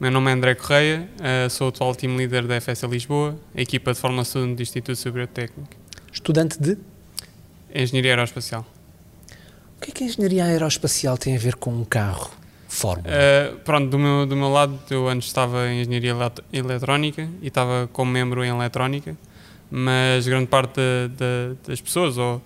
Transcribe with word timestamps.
Meu 0.00 0.10
nome 0.10 0.30
é 0.30 0.32
André 0.32 0.54
Correia, 0.54 1.06
uh, 1.18 1.50
sou 1.50 1.66
o 1.66 1.68
atual 1.68 1.94
team 1.94 2.16
leader 2.16 2.46
da 2.46 2.58
FS 2.58 2.84
Lisboa, 2.84 3.38
equipa 3.54 3.92
de 3.92 3.98
Student 4.24 4.56
do 4.56 4.62
Instituto 4.62 4.96
Superior 4.96 5.28
Técnico. 5.28 5.68
Estudante 6.10 6.58
de? 6.58 6.78
Engenharia 7.74 8.12
Aeroespacial. 8.12 8.66
O 9.76 9.80
que 9.82 9.90
é 9.90 9.92
que 9.92 10.04
a 10.04 10.06
engenharia 10.06 10.44
aeroespacial 10.46 11.18
tem 11.18 11.36
a 11.36 11.38
ver 11.38 11.56
com 11.56 11.70
um 11.70 11.84
carro 11.84 12.30
Fórmula? 12.66 13.10
Uh, 13.10 13.58
pronto, 13.58 13.90
do 13.90 13.98
meu, 13.98 14.24
do 14.24 14.34
meu 14.34 14.48
lado, 14.48 14.80
eu 14.88 15.06
antes 15.06 15.28
estava 15.28 15.68
em 15.68 15.82
Engenharia 15.82 16.16
Eletrónica 16.50 17.28
e 17.42 17.48
estava 17.48 17.86
como 17.92 18.10
membro 18.10 18.42
em 18.42 18.48
Eletrónica, 18.48 19.14
mas 19.70 20.26
grande 20.26 20.46
parte 20.46 20.76
de, 20.76 21.08
de, 21.10 21.56
das 21.68 21.80
pessoas, 21.82 22.16
ou 22.16 22.40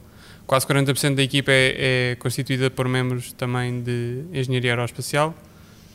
quase 0.45 0.67
40% 0.67 1.15
da 1.15 1.23
equipa 1.23 1.53
é, 1.53 1.77
é, 1.77 2.17
constituída 2.17 2.69
por 2.69 2.89
membros 2.89 3.33
também 3.33 3.81
de 3.81 4.25
Engenharia 4.33 4.73
Aeroespacial. 4.73 5.33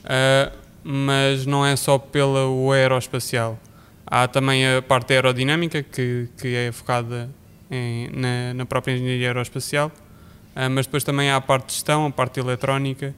Uh, 0.06 0.69
mas 0.84 1.46
não 1.46 1.66
é 1.66 1.76
só 1.76 1.98
pela 1.98 2.48
o 2.48 2.72
aeroespacial. 2.72 3.60
Há 4.06 4.28
também 4.28 4.66
a 4.66 4.82
parte 4.82 5.14
aerodinâmica, 5.14 5.84
que, 5.84 6.28
que 6.38 6.56
é 6.56 6.72
focada 6.72 7.30
em, 7.70 8.10
na, 8.10 8.54
na, 8.54 8.66
própria 8.66 8.94
engenharia 8.94 9.28
aeroespacial, 9.28 9.88
uh, 9.88 10.70
mas 10.70 10.86
depois 10.86 11.04
também 11.04 11.30
há 11.30 11.36
a 11.36 11.42
parte 11.42 11.68
de 11.68 11.74
gestão, 11.74 12.08
a 12.08 12.12
parte 12.12 12.40
eletrónica, 12.40 13.14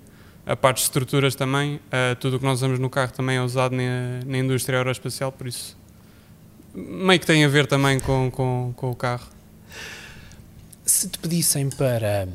a 0.45 0.55
parte 0.55 0.77
de 0.77 0.83
estruturas 0.83 1.35
também. 1.35 1.75
Uh, 1.75 2.15
tudo 2.19 2.35
o 2.35 2.39
que 2.39 2.45
nós 2.45 2.59
usamos 2.59 2.77
no 2.79 2.89
carro 2.89 3.13
também 3.13 3.37
é 3.37 3.41
usado 3.41 3.75
na, 3.75 4.19
na 4.25 4.37
indústria 4.37 4.79
aeroespacial, 4.79 5.31
por 5.31 5.47
isso 5.47 5.77
meio 6.73 7.19
que 7.19 7.25
tem 7.25 7.43
a 7.43 7.47
ver 7.47 7.67
também 7.67 7.99
com, 7.99 8.31
com, 8.31 8.73
com 8.75 8.91
o 8.91 8.95
carro. 8.95 9.27
Se 10.85 11.07
te 11.07 11.19
pedissem 11.19 11.69
para 11.69 12.27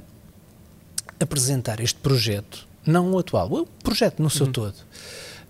apresentar 1.21 1.81
este 1.81 1.99
projeto, 1.99 2.66
não 2.87 3.13
o 3.13 3.19
atual, 3.19 3.53
o 3.53 3.67
projeto 3.83 4.23
no 4.23 4.31
seu 4.31 4.47
uhum. 4.47 4.53
todo, 4.53 4.75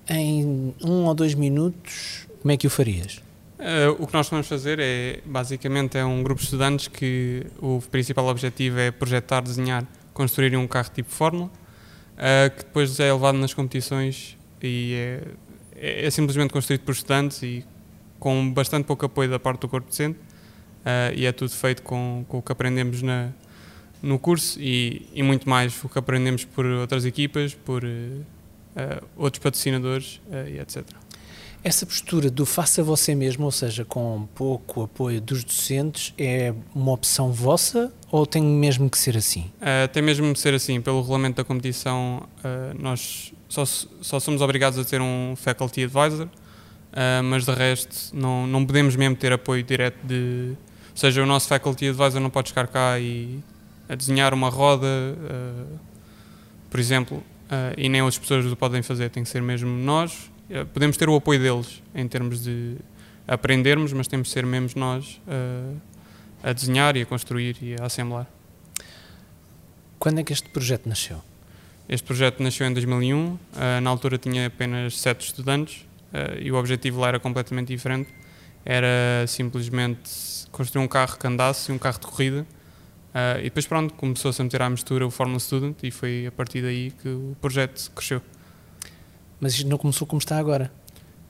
em 0.08 0.74
um 0.82 1.04
ou 1.04 1.14
dois 1.14 1.34
minutos, 1.34 2.26
como 2.40 2.52
é 2.52 2.56
que 2.56 2.66
o 2.66 2.70
farias? 2.70 3.20
Uh, 3.58 4.02
o 4.02 4.06
que 4.06 4.12
nós 4.12 4.28
vamos 4.28 4.46
fazer 4.46 4.78
é, 4.78 5.20
basicamente, 5.24 5.96
é 5.96 6.04
um 6.04 6.22
grupo 6.22 6.40
de 6.40 6.46
estudantes 6.46 6.88
que 6.88 7.46
o 7.58 7.82
principal 7.90 8.26
objetivo 8.26 8.78
é 8.78 8.90
projetar, 8.90 9.40
desenhar, 9.40 9.86
construir 10.12 10.56
um 10.56 10.66
carro 10.66 10.90
tipo 10.94 11.10
Fórmula, 11.10 11.46
uh, 11.46 12.50
que 12.50 12.64
depois 12.64 12.98
é 13.00 13.12
levado 13.12 13.38
nas 13.38 13.54
competições 13.54 14.36
e 14.62 14.94
é, 14.94 15.22
é, 15.76 16.06
é, 16.06 16.10
simplesmente 16.10 16.52
construído 16.52 16.82
por 16.82 16.92
estudantes 16.92 17.42
e 17.42 17.64
com 18.18 18.52
bastante 18.52 18.84
pouco 18.84 19.06
apoio 19.06 19.30
da 19.30 19.38
parte 19.38 19.60
do 19.60 19.68
corpo 19.68 19.88
docente 19.88 20.18
uh, 20.18 21.14
e 21.14 21.26
é 21.26 21.32
tudo 21.32 21.50
feito 21.50 21.82
com, 21.82 22.24
com 22.28 22.38
o 22.38 22.42
que 22.42 22.52
aprendemos 22.52 23.02
na, 23.02 23.30
no 24.02 24.18
curso 24.18 24.60
e, 24.60 25.08
e, 25.14 25.22
muito 25.22 25.48
mais 25.48 25.82
o 25.82 25.88
que 25.88 25.98
aprendemos 25.98 26.44
por 26.44 26.64
outras 26.64 27.04
equipas, 27.04 27.54
por 27.54 27.84
uh, 27.84 29.06
outros 29.16 29.42
patrocinadores 29.42 30.20
uh, 30.28 30.48
e 30.48 30.58
etc. 30.58 30.84
Essa 31.64 31.84
postura 31.84 32.30
do 32.30 32.46
faça 32.46 32.82
você 32.82 33.14
mesmo, 33.14 33.44
ou 33.44 33.50
seja, 33.50 33.84
com 33.84 34.28
pouco 34.34 34.84
apoio 34.84 35.20
dos 35.20 35.42
docentes, 35.42 36.14
é 36.16 36.54
uma 36.72 36.92
opção 36.92 37.32
vossa 37.32 37.92
ou 38.10 38.24
tem 38.24 38.42
mesmo 38.42 38.88
que 38.88 38.96
ser 38.96 39.16
assim? 39.16 39.50
Uh, 39.60 39.88
tem 39.92 40.02
mesmo 40.02 40.32
que 40.32 40.38
ser 40.38 40.54
assim. 40.54 40.80
Pelo 40.80 41.00
regulamento 41.00 41.38
da 41.38 41.44
competição, 41.44 42.28
nós 42.78 43.32
só, 43.48 43.64
só 43.64 44.20
somos 44.20 44.40
obrigados 44.42 44.78
a 44.78 44.84
ter 44.84 45.00
um 45.00 45.34
faculty 45.34 45.84
advisor, 45.84 46.28
mas 47.24 47.44
de 47.44 47.52
resto 47.52 48.14
não, 48.14 48.46
não 48.46 48.64
podemos 48.64 48.94
mesmo 48.94 49.16
ter 49.16 49.32
apoio 49.32 49.64
direto 49.64 49.98
de. 50.04 50.52
Ou 50.90 50.96
seja, 50.96 51.22
o 51.22 51.26
nosso 51.26 51.48
faculty 51.48 51.88
advisor 51.88 52.20
não 52.20 52.30
pode 52.30 52.50
chegar 52.50 52.68
cá 52.68 52.98
e 53.00 53.40
a 53.88 53.94
desenhar 53.94 54.34
uma 54.34 54.48
roda, 54.48 54.86
uh, 54.86 55.78
por 56.70 56.80
exemplo, 56.80 57.18
uh, 57.18 57.74
e 57.76 57.88
nem 57.88 58.02
outras 58.02 58.18
pessoas 58.18 58.44
o 58.50 58.56
podem 58.56 58.82
fazer, 58.82 59.10
tem 59.10 59.22
que 59.22 59.28
ser 59.28 59.42
mesmo 59.42 59.68
nós. 59.68 60.30
Uh, 60.50 60.66
podemos 60.66 60.96
ter 60.96 61.08
o 61.08 61.14
apoio 61.14 61.40
deles 61.40 61.82
em 61.94 62.06
termos 62.06 62.42
de 62.42 62.76
aprendermos, 63.26 63.92
mas 63.92 64.06
temos 64.06 64.28
que 64.28 64.34
ser 64.34 64.46
mesmo 64.46 64.78
nós 64.78 65.20
a 66.42 66.52
desenhar 66.52 66.96
e 66.96 67.02
a 67.02 67.06
construir 67.06 67.56
e 67.60 67.74
a 67.74 67.86
assemblar. 67.86 68.28
Quando 69.98 70.20
é 70.20 70.22
que 70.22 70.32
este 70.32 70.48
projeto 70.48 70.88
nasceu? 70.88 71.20
Este 71.88 72.06
projeto 72.06 72.40
nasceu 72.40 72.68
em 72.68 72.72
2001, 72.72 73.36
na 73.82 73.90
altura 73.90 74.16
tinha 74.16 74.46
apenas 74.46 75.00
sete 75.00 75.26
estudantes 75.26 75.84
e 76.40 76.52
o 76.52 76.54
objetivo 76.54 77.00
lá 77.00 77.08
era 77.08 77.18
completamente 77.18 77.66
diferente. 77.66 78.08
Era 78.64 79.26
simplesmente 79.26 80.08
construir 80.52 80.84
um 80.84 80.88
carro 80.88 81.18
que 81.18 81.26
andasse, 81.26 81.72
um 81.72 81.78
carro 81.78 81.98
de 81.98 82.06
corrida, 82.06 82.46
Uh, 83.16 83.40
e 83.40 83.44
depois, 83.44 83.66
pronto, 83.66 83.94
começou-se 83.94 84.42
a 84.42 84.44
meter 84.44 84.60
à 84.60 84.68
mistura 84.68 85.06
o 85.06 85.10
Fórmula 85.10 85.40
Student 85.40 85.82
e 85.82 85.90
foi 85.90 86.26
a 86.26 86.32
partir 86.32 86.60
daí 86.60 86.90
que 86.90 87.08
o 87.08 87.34
projeto 87.40 87.90
cresceu. 87.92 88.20
Mas 89.40 89.54
isto 89.54 89.66
não 89.66 89.78
começou 89.78 90.06
como 90.06 90.18
está 90.18 90.36
agora? 90.36 90.70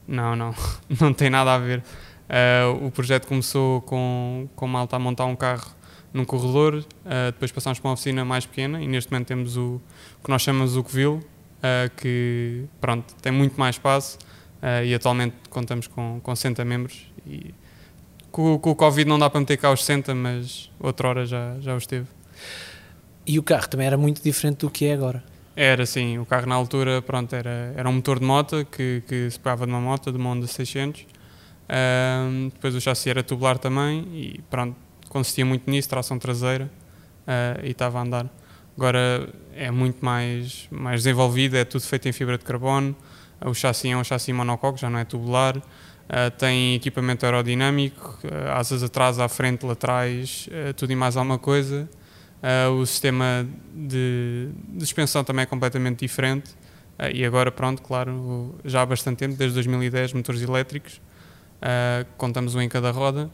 Não, 0.08 0.34
não, 0.34 0.52
não 1.00 1.14
tem 1.14 1.30
nada 1.30 1.54
a 1.54 1.58
ver. 1.58 1.84
Uh, 2.28 2.86
o 2.86 2.90
projeto 2.90 3.28
começou 3.28 3.82
com, 3.82 4.48
com 4.56 4.66
malta 4.66 4.96
a 4.96 4.98
montar 4.98 5.26
um 5.26 5.36
carro 5.36 5.76
num 6.12 6.24
corredor, 6.24 6.74
uh, 6.74 7.26
depois 7.26 7.52
passámos 7.52 7.78
para 7.78 7.88
uma 7.88 7.94
oficina 7.94 8.24
mais 8.24 8.44
pequena 8.44 8.82
e 8.82 8.88
neste 8.88 9.12
momento 9.12 9.28
temos 9.28 9.56
o, 9.56 9.80
o 10.18 10.24
que 10.24 10.30
nós 10.30 10.42
chamamos 10.42 10.76
o 10.76 10.82
Covil, 10.82 11.20
que 11.96 12.64
pronto, 12.80 13.14
tem 13.16 13.32
muito 13.32 13.58
mais 13.58 13.74
espaço 13.74 14.18
e 14.84 14.94
atualmente 14.94 15.34
contamos 15.50 15.88
com, 15.88 16.20
com 16.22 16.36
60 16.36 16.64
membros 16.64 17.12
e 17.26 17.52
com, 18.36 18.58
com, 18.58 18.70
o 18.70 18.74
Covid 18.74 19.08
não 19.08 19.18
dá 19.18 19.30
para 19.30 19.40
meter 19.40 19.56
cá 19.56 19.72
os 19.72 19.82
60, 19.82 20.14
mas 20.14 20.70
outra 20.78 21.08
hora 21.08 21.24
já, 21.24 21.58
já 21.58 21.74
os 21.74 21.86
teve. 21.86 22.06
E 23.26 23.38
o 23.38 23.42
carro 23.42 23.66
também 23.66 23.86
era 23.86 23.96
muito 23.96 24.22
diferente 24.22 24.58
do 24.58 24.70
que 24.70 24.84
é 24.84 24.92
agora? 24.92 25.24
Era, 25.56 25.86
sim. 25.86 26.18
O 26.18 26.26
carro 26.26 26.46
na 26.46 26.54
altura, 26.54 27.00
pronto, 27.00 27.34
era, 27.34 27.72
era 27.74 27.88
um 27.88 27.94
motor 27.94 28.18
de 28.18 28.26
moto 28.26 28.66
que, 28.70 29.02
que 29.08 29.30
se 29.30 29.40
pegava 29.40 29.64
de 29.64 29.72
uma 29.72 29.80
moto, 29.80 30.12
de 30.12 30.18
uma 30.18 30.30
Honda 30.30 30.46
600. 30.46 31.06
Um, 31.66 32.50
depois 32.52 32.74
o 32.74 32.80
chassi 32.80 33.08
era 33.08 33.22
tubular 33.22 33.56
também 33.56 34.06
e 34.12 34.40
pronto, 34.50 34.76
consistia 35.08 35.44
muito 35.44 35.68
nisso, 35.70 35.88
tração 35.88 36.18
traseira 36.18 36.70
uh, 37.26 37.64
e 37.64 37.70
estava 37.70 37.98
a 37.98 38.02
andar. 38.02 38.28
Agora 38.76 39.30
é 39.54 39.70
muito 39.70 40.04
mais, 40.04 40.68
mais 40.70 41.02
desenvolvido, 41.02 41.56
é 41.56 41.64
tudo 41.64 41.84
feito 41.84 42.06
em 42.06 42.12
fibra 42.12 42.36
de 42.36 42.44
carbono. 42.44 42.94
O 43.42 43.54
chassi 43.54 43.88
é 43.88 43.96
um 43.96 44.04
chassi 44.04 44.30
monocoque, 44.30 44.78
já 44.78 44.90
não 44.90 44.98
é 44.98 45.06
tubular. 45.06 45.56
Uh, 46.06 46.30
tem 46.38 46.76
equipamento 46.76 47.26
aerodinâmico, 47.26 48.20
uh, 48.24 48.52
asas 48.52 48.82
atrás, 48.84 49.18
à 49.18 49.28
frente, 49.28 49.66
laterais, 49.66 50.48
uh, 50.48 50.72
tudo 50.74 50.92
e 50.92 50.96
mais 50.96 51.16
alguma 51.16 51.38
coisa. 51.38 51.88
o 52.80 52.86
sistema 52.86 53.44
de, 53.74 54.50
de 54.68 54.80
suspensão 54.80 55.24
também 55.24 55.42
é 55.42 55.46
completamente 55.46 56.00
diferente. 56.00 56.54
e 57.12 57.24
agora, 57.24 57.50
pronto, 57.50 57.82
claro, 57.82 58.54
já 58.64 58.82
há 58.82 58.86
bastante 58.86 59.18
tempo, 59.18 59.34
desde 59.34 59.54
2010, 59.54 60.12
motores 60.12 60.42
elétricos. 60.42 61.00
contamos 62.16 62.54
um 62.54 62.60
em 62.60 62.68
cada 62.68 62.92
roda 62.92 63.28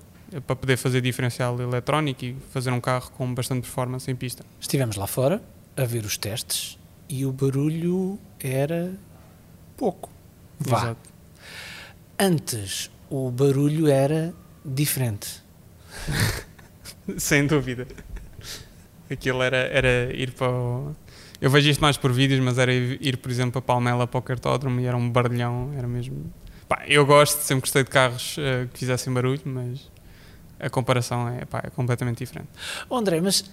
para 0.47 0.57
poder 0.57 0.79
fazer 0.79 1.03
diferencial 1.03 1.61
eletrónico 1.61 2.25
e 2.25 2.37
fazer 2.53 2.71
um 2.71 2.81
carro 2.81 3.11
com 3.11 3.35
bastante 3.35 3.63
performance 3.63 4.11
em 4.11 4.17
pista. 4.17 4.47
Estivemos 4.59 4.97
lá 4.97 5.07
fora 5.07 5.43
a 5.77 5.85
ver 5.85 6.07
os 6.07 6.17
testes 6.17 6.79
e 7.07 7.27
o 7.27 7.33
barulho 7.33 8.19
era 8.41 8.95
pouco. 9.77 10.09
Vá. 10.59 10.79
Exato 10.79 11.13
Antes 12.23 12.89
o 13.11 13.33
barulho 13.33 13.89
era 13.89 14.33
diferente. 14.65 15.43
Sem 17.19 17.49
dúvida. 17.49 17.85
Aquilo 19.11 19.43
era, 19.43 19.57
era 19.57 20.15
ir 20.15 20.31
para 20.31 20.49
o... 20.49 20.95
Eu 21.41 21.51
vejo 21.51 21.69
isto 21.69 21.81
mais 21.81 21.97
por 21.97 22.13
vídeos, 22.13 22.39
mas 22.39 22.59
era 22.59 22.73
ir, 22.73 23.17
por 23.17 23.29
exemplo, 23.29 23.61
para 23.61 23.63
Palmela 23.63 24.07
para 24.07 24.19
o 24.21 24.23
cartódromo 24.23 24.79
e 24.79 24.87
era 24.87 24.97
um 24.97 25.11
barulhão, 25.11 25.73
era 25.77 25.89
mesmo... 25.89 26.33
Pá, 26.69 26.85
eu 26.87 27.05
gosto, 27.05 27.41
sempre 27.41 27.63
gostei 27.63 27.83
de 27.83 27.91
carros 27.91 28.37
uh, 28.37 28.69
que 28.73 28.79
fizessem 28.79 29.13
barulho, 29.13 29.43
mas 29.45 29.91
a 30.61 30.71
comparação 30.71 31.29
é, 31.29 31.45
pá, 31.45 31.61
é 31.65 31.71
completamente 31.71 32.19
diferente. 32.19 32.51
Oh, 32.89 32.99
André, 32.99 33.21
mas 33.21 33.51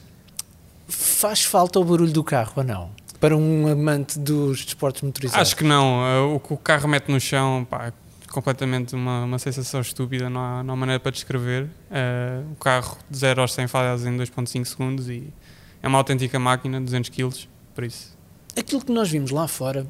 faz 0.87 1.43
falta 1.43 1.79
o 1.79 1.83
barulho 1.83 2.13
do 2.13 2.23
carro 2.23 2.53
ou 2.57 2.63
não? 2.63 2.91
Para 3.19 3.35
um 3.35 3.67
amante 3.67 4.19
dos 4.19 4.63
desportos 4.63 5.01
motorizados? 5.01 5.41
Acho 5.41 5.55
que 5.55 5.63
não. 5.63 6.29
Uh, 6.29 6.35
o 6.35 6.39
que 6.39 6.53
o 6.53 6.57
carro 6.57 6.87
mete 6.87 7.09
no 7.09 7.19
chão, 7.19 7.65
pá, 7.67 7.91
completamente 8.31 8.95
uma, 8.95 9.23
uma 9.23 9.39
sensação 9.39 9.81
estúpida, 9.81 10.29
não 10.29 10.41
há, 10.41 10.63
não 10.63 10.73
há 10.73 10.77
maneira 10.77 10.99
para 10.99 11.11
descrever. 11.11 11.63
Uh, 11.63 12.51
o 12.51 12.55
carro 12.55 12.97
de 13.09 13.17
0 13.17 13.41
aos 13.41 13.53
100 13.53 13.67
faz 13.67 14.05
em 14.05 14.17
2.5 14.17 14.65
segundos 14.65 15.09
e 15.09 15.33
é 15.81 15.87
uma 15.87 15.97
autêntica 15.97 16.37
máquina, 16.39 16.79
200 16.79 17.09
kg, 17.09 17.47
por 17.73 17.83
isso. 17.83 18.17
Aquilo 18.57 18.83
que 18.83 18.91
nós 18.91 19.09
vimos 19.09 19.31
lá 19.31 19.47
fora, 19.47 19.87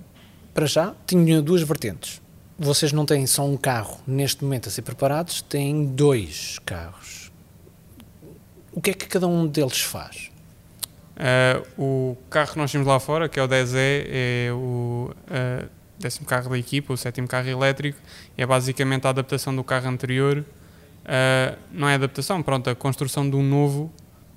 para 0.53 0.65
já, 0.65 0.94
tinha 1.06 1.41
duas 1.41 1.62
vertentes. 1.63 2.21
Vocês 2.57 2.91
não 2.91 3.06
têm 3.06 3.25
só 3.25 3.45
um 3.45 3.56
carro 3.56 4.00
neste 4.06 4.44
momento 4.44 4.68
a 4.68 4.71
ser 4.71 4.81
preparados, 4.81 5.41
têm 5.41 5.86
dois 5.86 6.59
carros. 6.65 7.31
O 8.71 8.81
que 8.81 8.91
é 8.91 8.94
que 8.94 9.07
cada 9.07 9.27
um 9.27 9.47
deles 9.47 9.81
faz? 9.81 10.30
Uh, 11.19 11.81
o 11.81 12.18
carro 12.30 12.53
que 12.53 12.57
nós 12.57 12.71
temos 12.71 12.88
lá 12.88 13.00
fora, 13.00 13.27
que 13.27 13.39
é 13.39 13.44
o 13.44 13.47
10E, 13.47 14.06
é 14.07 14.50
o 14.53 15.12
uh, 15.12 15.79
décimo 16.00 16.25
carro 16.25 16.50
da 16.50 16.57
equipa, 16.57 16.94
o 16.94 16.98
sétimo 16.98 17.28
carro 17.28 17.50
elétrico, 17.50 18.00
é 18.38 18.46
basicamente 18.46 19.06
a 19.06 19.10
adaptação 19.10 19.56
do 19.56 19.63
carro 19.63 19.90
anterior. 19.90 20.44
Uh, 21.04 21.57
não 21.72 21.88
é 21.88 21.96
adaptação, 21.96 22.42
pronto, 22.42 22.69
a 22.69 22.75
construção 22.75 23.30
de 23.30 23.36
um 23.36 23.44
novo 23.44 23.92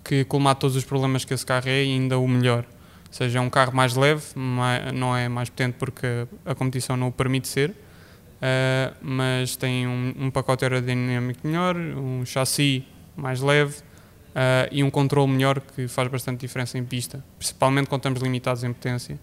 que 0.05 0.25
colmate 0.25 0.61
todos 0.61 0.77
os 0.77 0.85
problemas 0.85 1.25
que 1.25 1.33
esse 1.33 1.47
carro 1.47 1.69
é 1.69 1.85
e 1.85 1.93
ainda 1.93 2.19
o 2.19 2.27
melhor. 2.27 2.65
Ou 3.07 3.13
seja, 3.13 3.39
é 3.39 3.43
um 3.43 3.51
carro 3.51 3.75
mais 3.75 3.95
leve, 3.95 4.23
mais, 4.35 4.93
não 4.93 5.17
é 5.17 5.29
mais 5.29 5.49
potente 5.49 5.77
porque 5.79 6.27
a 6.45 6.55
competição 6.55 6.97
não 6.97 7.09
o 7.09 7.13
permite 7.13 7.47
ser, 7.47 7.71
uh, 7.71 8.95
mas 9.01 9.55
tem 9.55 9.87
um, 9.87 10.15
um, 10.19 10.31
pacote 10.31 10.65
aerodinâmico 10.65 11.47
melhor, 11.47 11.77
um 11.77 12.25
chassi 12.25 12.85
mais 13.15 13.41
leve 13.41 13.79
uh, 13.79 14.69
e 14.73 14.83
um 14.83 14.91
controle 14.91 15.31
melhor 15.31 15.61
que 15.61 15.87
faz 15.87 16.09
bastante 16.09 16.41
diferença 16.41 16.79
em 16.79 16.85
pista, 16.85 17.23
principalmente 17.39 17.87
quando 17.87 18.01
estamos 18.01 18.23
limitados 18.23 18.65
em 18.65 18.73
potência. 18.73 19.19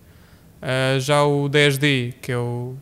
Uh, 0.61 0.99
já 0.99 1.23
o 1.23 1.49
10D, 1.49 2.15
que 2.21 2.31
é 2.31 2.37
o, 2.37 2.75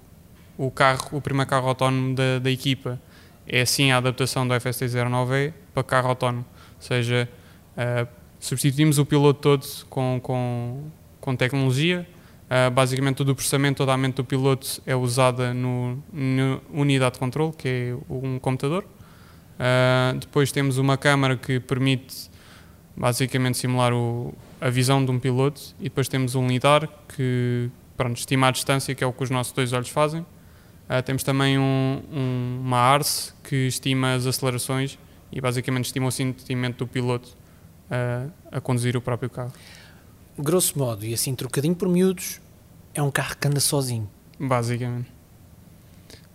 o, 0.58 0.72
carro, 0.72 1.18
o 1.18 1.22
primeiro 1.22 1.50
carro 1.50 1.68
autónomo 1.68 2.16
da, 2.16 2.40
da 2.40 2.52
equipa, 2.52 3.00
é 3.48 3.64
sim 3.66 3.92
a 3.92 3.98
adaptação 3.98 4.48
do 4.48 4.54
FST-09E 4.54 5.54
para 5.74 5.84
carro 5.84 6.10
autónomo, 6.10 6.46
ou 6.76 6.82
seja, 6.82 7.30
substituímos 8.40 8.98
o 8.98 9.06
piloto 9.06 9.40
todo 9.40 9.66
com, 9.90 10.20
com, 10.22 10.90
com 11.22 11.36
tecnologia, 11.36 12.06
Uh, 12.48 12.72
basicamente 12.72 13.18
todo 13.18 13.30
o 13.30 13.36
processamento, 13.36 13.80
toda 13.80 13.92
a 13.92 13.98
mente 13.98 14.16
do 14.16 14.24
piloto 14.24 14.82
é 14.86 14.96
usada 14.96 15.54
no, 15.54 16.02
no 16.14 16.62
unidade 16.72 17.16
de 17.16 17.20
controle, 17.20 17.52
que 17.52 17.68
é 17.68 17.98
um 18.10 18.40
computador. 18.40 18.86
Uh, 19.60 20.18
depois 20.18 20.50
temos 20.50 20.78
uma 20.78 20.98
câmara 20.98 21.36
que 21.36 21.60
permite 21.60 22.32
basicamente 22.96 23.58
simular 23.58 23.92
o, 23.94 24.34
a 24.60 24.70
visão 24.70 25.04
de 25.04 25.12
um 25.12 25.20
piloto 25.20 25.62
e 25.80 25.84
depois 25.84 26.08
temos 26.08 26.36
um 26.36 26.48
lidar 26.48 26.88
que 27.16 27.70
pronto, 27.96 28.18
estima 28.18 28.48
a 28.48 28.52
distância, 28.52 28.94
que 28.94 29.04
é 29.04 29.08
o 29.08 29.14
que 29.14 29.24
os 29.24 29.30
nossos 29.30 29.54
dois 29.54 29.74
olhos 29.74 29.90
fazem. 29.90 30.22
Uh, 30.22 31.02
temos 31.06 31.24
também 31.24 31.58
um, 31.58 32.02
um, 32.12 32.62
uma 32.64 32.78
ARS 32.78 33.36
que 33.44 33.68
estima 33.68 34.14
as 34.14 34.26
acelerações 34.26 34.98
e 35.32 35.42
basicamente 35.42 35.86
estima 35.86 36.08
o 36.08 36.12
sentimento 36.12 36.78
do 36.78 36.88
piloto 36.88 37.36
a 38.52 38.60
conduzir 38.60 38.98
o 38.98 39.02
próprio 39.02 39.30
carro 39.30 39.54
grosso 40.38 40.78
modo, 40.78 41.06
e 41.06 41.14
assim 41.14 41.34
trocadinho 41.34 41.76
por 41.76 41.90
miúdos, 41.90 42.40
é 42.94 43.02
um 43.02 43.10
carro 43.10 43.36
que 43.38 43.48
anda 43.48 43.60
sozinho. 43.60 44.10
Basicamente. 44.40 45.12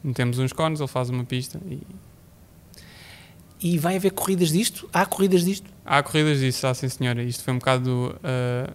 Metemos 0.03 0.39
uns 0.39 0.53
cones, 0.53 0.81
ele 0.81 0.89
faz 0.89 1.09
uma 1.09 1.25
pista 1.25 1.61
e. 1.67 1.81
E 3.63 3.79
vai 3.79 3.97
haver 3.97 4.11
corridas 4.11 4.51
disto? 4.51 4.89
Há 4.93 5.07
corridas 5.07 5.45
disto? 5.45 5.71
Há 5.85 6.03
corridas 6.03 6.41
disto, 6.41 6.67
ah, 6.67 6.75
sim 6.75 6.89
senhora. 6.89 7.23
Isto 7.23 7.45
foi 7.45 7.55
um 7.55 7.59
bocado 7.59 8.17
uh, 8.17 8.73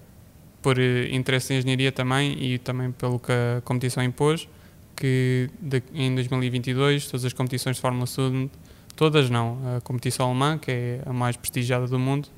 por 0.62 0.80
interesse 0.80 1.54
em 1.54 1.58
engenharia 1.58 1.92
também 1.92 2.42
e 2.42 2.58
também 2.58 2.92
pelo 2.92 3.20
que 3.20 3.32
a 3.32 3.62
competição 3.66 4.02
impôs, 4.02 4.48
que 4.96 5.50
de, 5.60 5.84
em 5.94 6.16
2022 6.16 7.08
todas 7.08 7.26
as 7.26 7.34
competições 7.34 7.76
de 7.76 7.82
Fórmula 7.82 8.08
Student, 8.08 8.50
todas 8.96 9.30
não, 9.30 9.60
a 9.76 9.82
competição 9.82 10.28
alemã, 10.28 10.58
que 10.58 10.72
é 10.72 11.02
a 11.06 11.12
mais 11.12 11.36
prestigiada 11.36 11.86
do 11.86 12.00
mundo, 12.00 12.30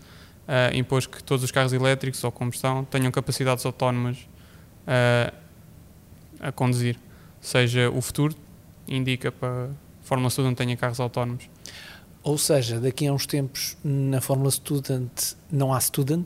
uh, 0.48 0.76
impôs 0.76 1.06
que 1.06 1.24
todos 1.24 1.44
os 1.44 1.52
carros 1.52 1.72
elétricos 1.72 2.24
ou 2.24 2.32
combustão 2.32 2.84
tenham 2.84 3.12
capacidades 3.12 3.64
autónomas 3.64 4.18
uh, 4.88 5.34
a 6.40 6.52
conduzir. 6.52 6.98
Seja 7.40 7.92
o 7.92 8.02
futuro 8.02 8.36
indica 8.88 9.32
para 9.32 9.66
a 9.66 9.70
Fórmula 10.02 10.30
Student 10.32 10.58
tenha 10.58 10.76
carros 10.76 11.00
autónomos. 11.00 11.48
Ou 12.24 12.38
seja, 12.38 12.80
daqui 12.80 13.08
a 13.08 13.14
uns 13.14 13.26
tempos 13.26 13.78
na 13.84 14.20
Fórmula 14.20 14.52
Student 14.52 15.12
não 15.52 15.74
há 15.74 15.80
student? 15.80 16.26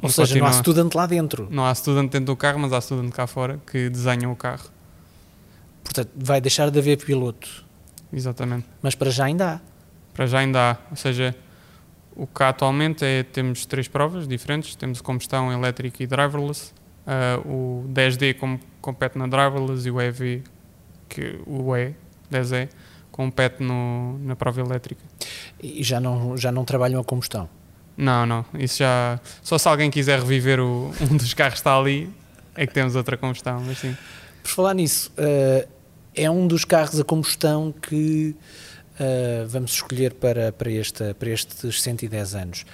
Ou 0.00 0.08
seja, 0.08 0.34
continua. 0.34 0.50
não 0.50 0.56
há 0.56 0.62
student 0.62 0.94
lá 0.94 1.06
dentro? 1.06 1.48
Não 1.50 1.66
há 1.66 1.74
student 1.74 2.10
dentro 2.10 2.26
do 2.26 2.36
carro, 2.36 2.58
mas 2.58 2.72
há 2.72 2.80
student 2.80 3.10
cá 3.10 3.26
fora 3.26 3.60
que 3.66 3.88
desenham 3.88 4.30
o 4.30 4.36
carro. 4.36 4.70
Portanto, 5.82 6.10
vai 6.14 6.40
deixar 6.40 6.70
de 6.70 6.78
haver 6.78 6.98
piloto. 6.98 7.64
Exatamente. 8.12 8.66
Mas 8.82 8.94
para 8.94 9.10
já 9.10 9.24
ainda 9.24 9.54
há. 9.54 9.60
Para 10.14 10.26
já 10.26 10.38
ainda 10.38 10.72
há. 10.72 10.76
Ou 10.90 10.96
seja, 10.96 11.34
o 12.14 12.26
que 12.26 12.42
há 12.42 12.48
atualmente 12.48 13.04
é 13.04 13.22
temos 13.22 13.66
três 13.66 13.88
provas 13.88 14.26
diferentes, 14.26 14.74
temos 14.74 15.00
combustão 15.00 15.52
elétrica 15.52 16.02
e 16.02 16.06
driverless. 16.06 16.72
Uh, 17.06 17.84
o 17.84 17.88
10D 17.92 18.34
com, 18.34 18.58
compete 18.80 19.16
na 19.16 19.26
driverless 19.26 19.86
e 19.86 19.90
o 19.90 20.00
EV, 20.00 20.42
que 21.08 21.38
o 21.46 21.76
E, 21.76 21.94
10E, 22.32 22.68
compete 23.16 23.62
no, 23.62 24.18
na 24.18 24.36
prova 24.36 24.60
elétrica. 24.60 25.02
E 25.62 25.82
já 25.82 25.98
não, 25.98 26.36
já 26.36 26.52
não 26.52 26.64
trabalham 26.64 27.00
a 27.00 27.04
combustão? 27.04 27.48
Não, 27.96 28.26
não. 28.26 28.44
Isso 28.58 28.78
já. 28.78 29.18
Só 29.42 29.56
se 29.56 29.66
alguém 29.66 29.90
quiser 29.90 30.20
reviver 30.20 30.60
o, 30.60 30.92
um 31.10 31.16
dos 31.16 31.32
carros 31.32 31.54
que 31.54 31.60
está 31.60 31.76
ali, 31.76 32.10
é 32.54 32.66
que 32.66 32.74
temos 32.74 32.94
outra 32.94 33.16
combustão. 33.16 33.62
Mas 33.64 33.78
sim. 33.78 33.96
Por 34.42 34.50
falar 34.50 34.74
nisso, 34.74 35.10
uh, 35.18 35.66
é 36.14 36.30
um 36.30 36.46
dos 36.46 36.64
carros 36.64 37.00
a 37.00 37.04
combustão 37.04 37.72
que 37.72 38.36
uh, 39.00 39.48
vamos 39.48 39.72
escolher 39.72 40.12
para, 40.14 40.52
para, 40.52 40.70
esta, 40.70 41.14
para 41.14 41.30
estes 41.30 41.82
110 41.82 42.34
anos. 42.34 42.66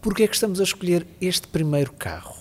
Porquê 0.00 0.22
é 0.22 0.26
que 0.26 0.34
estamos 0.34 0.60
a 0.60 0.64
escolher 0.64 1.06
este 1.20 1.46
primeiro 1.46 1.92
carro? 1.92 2.34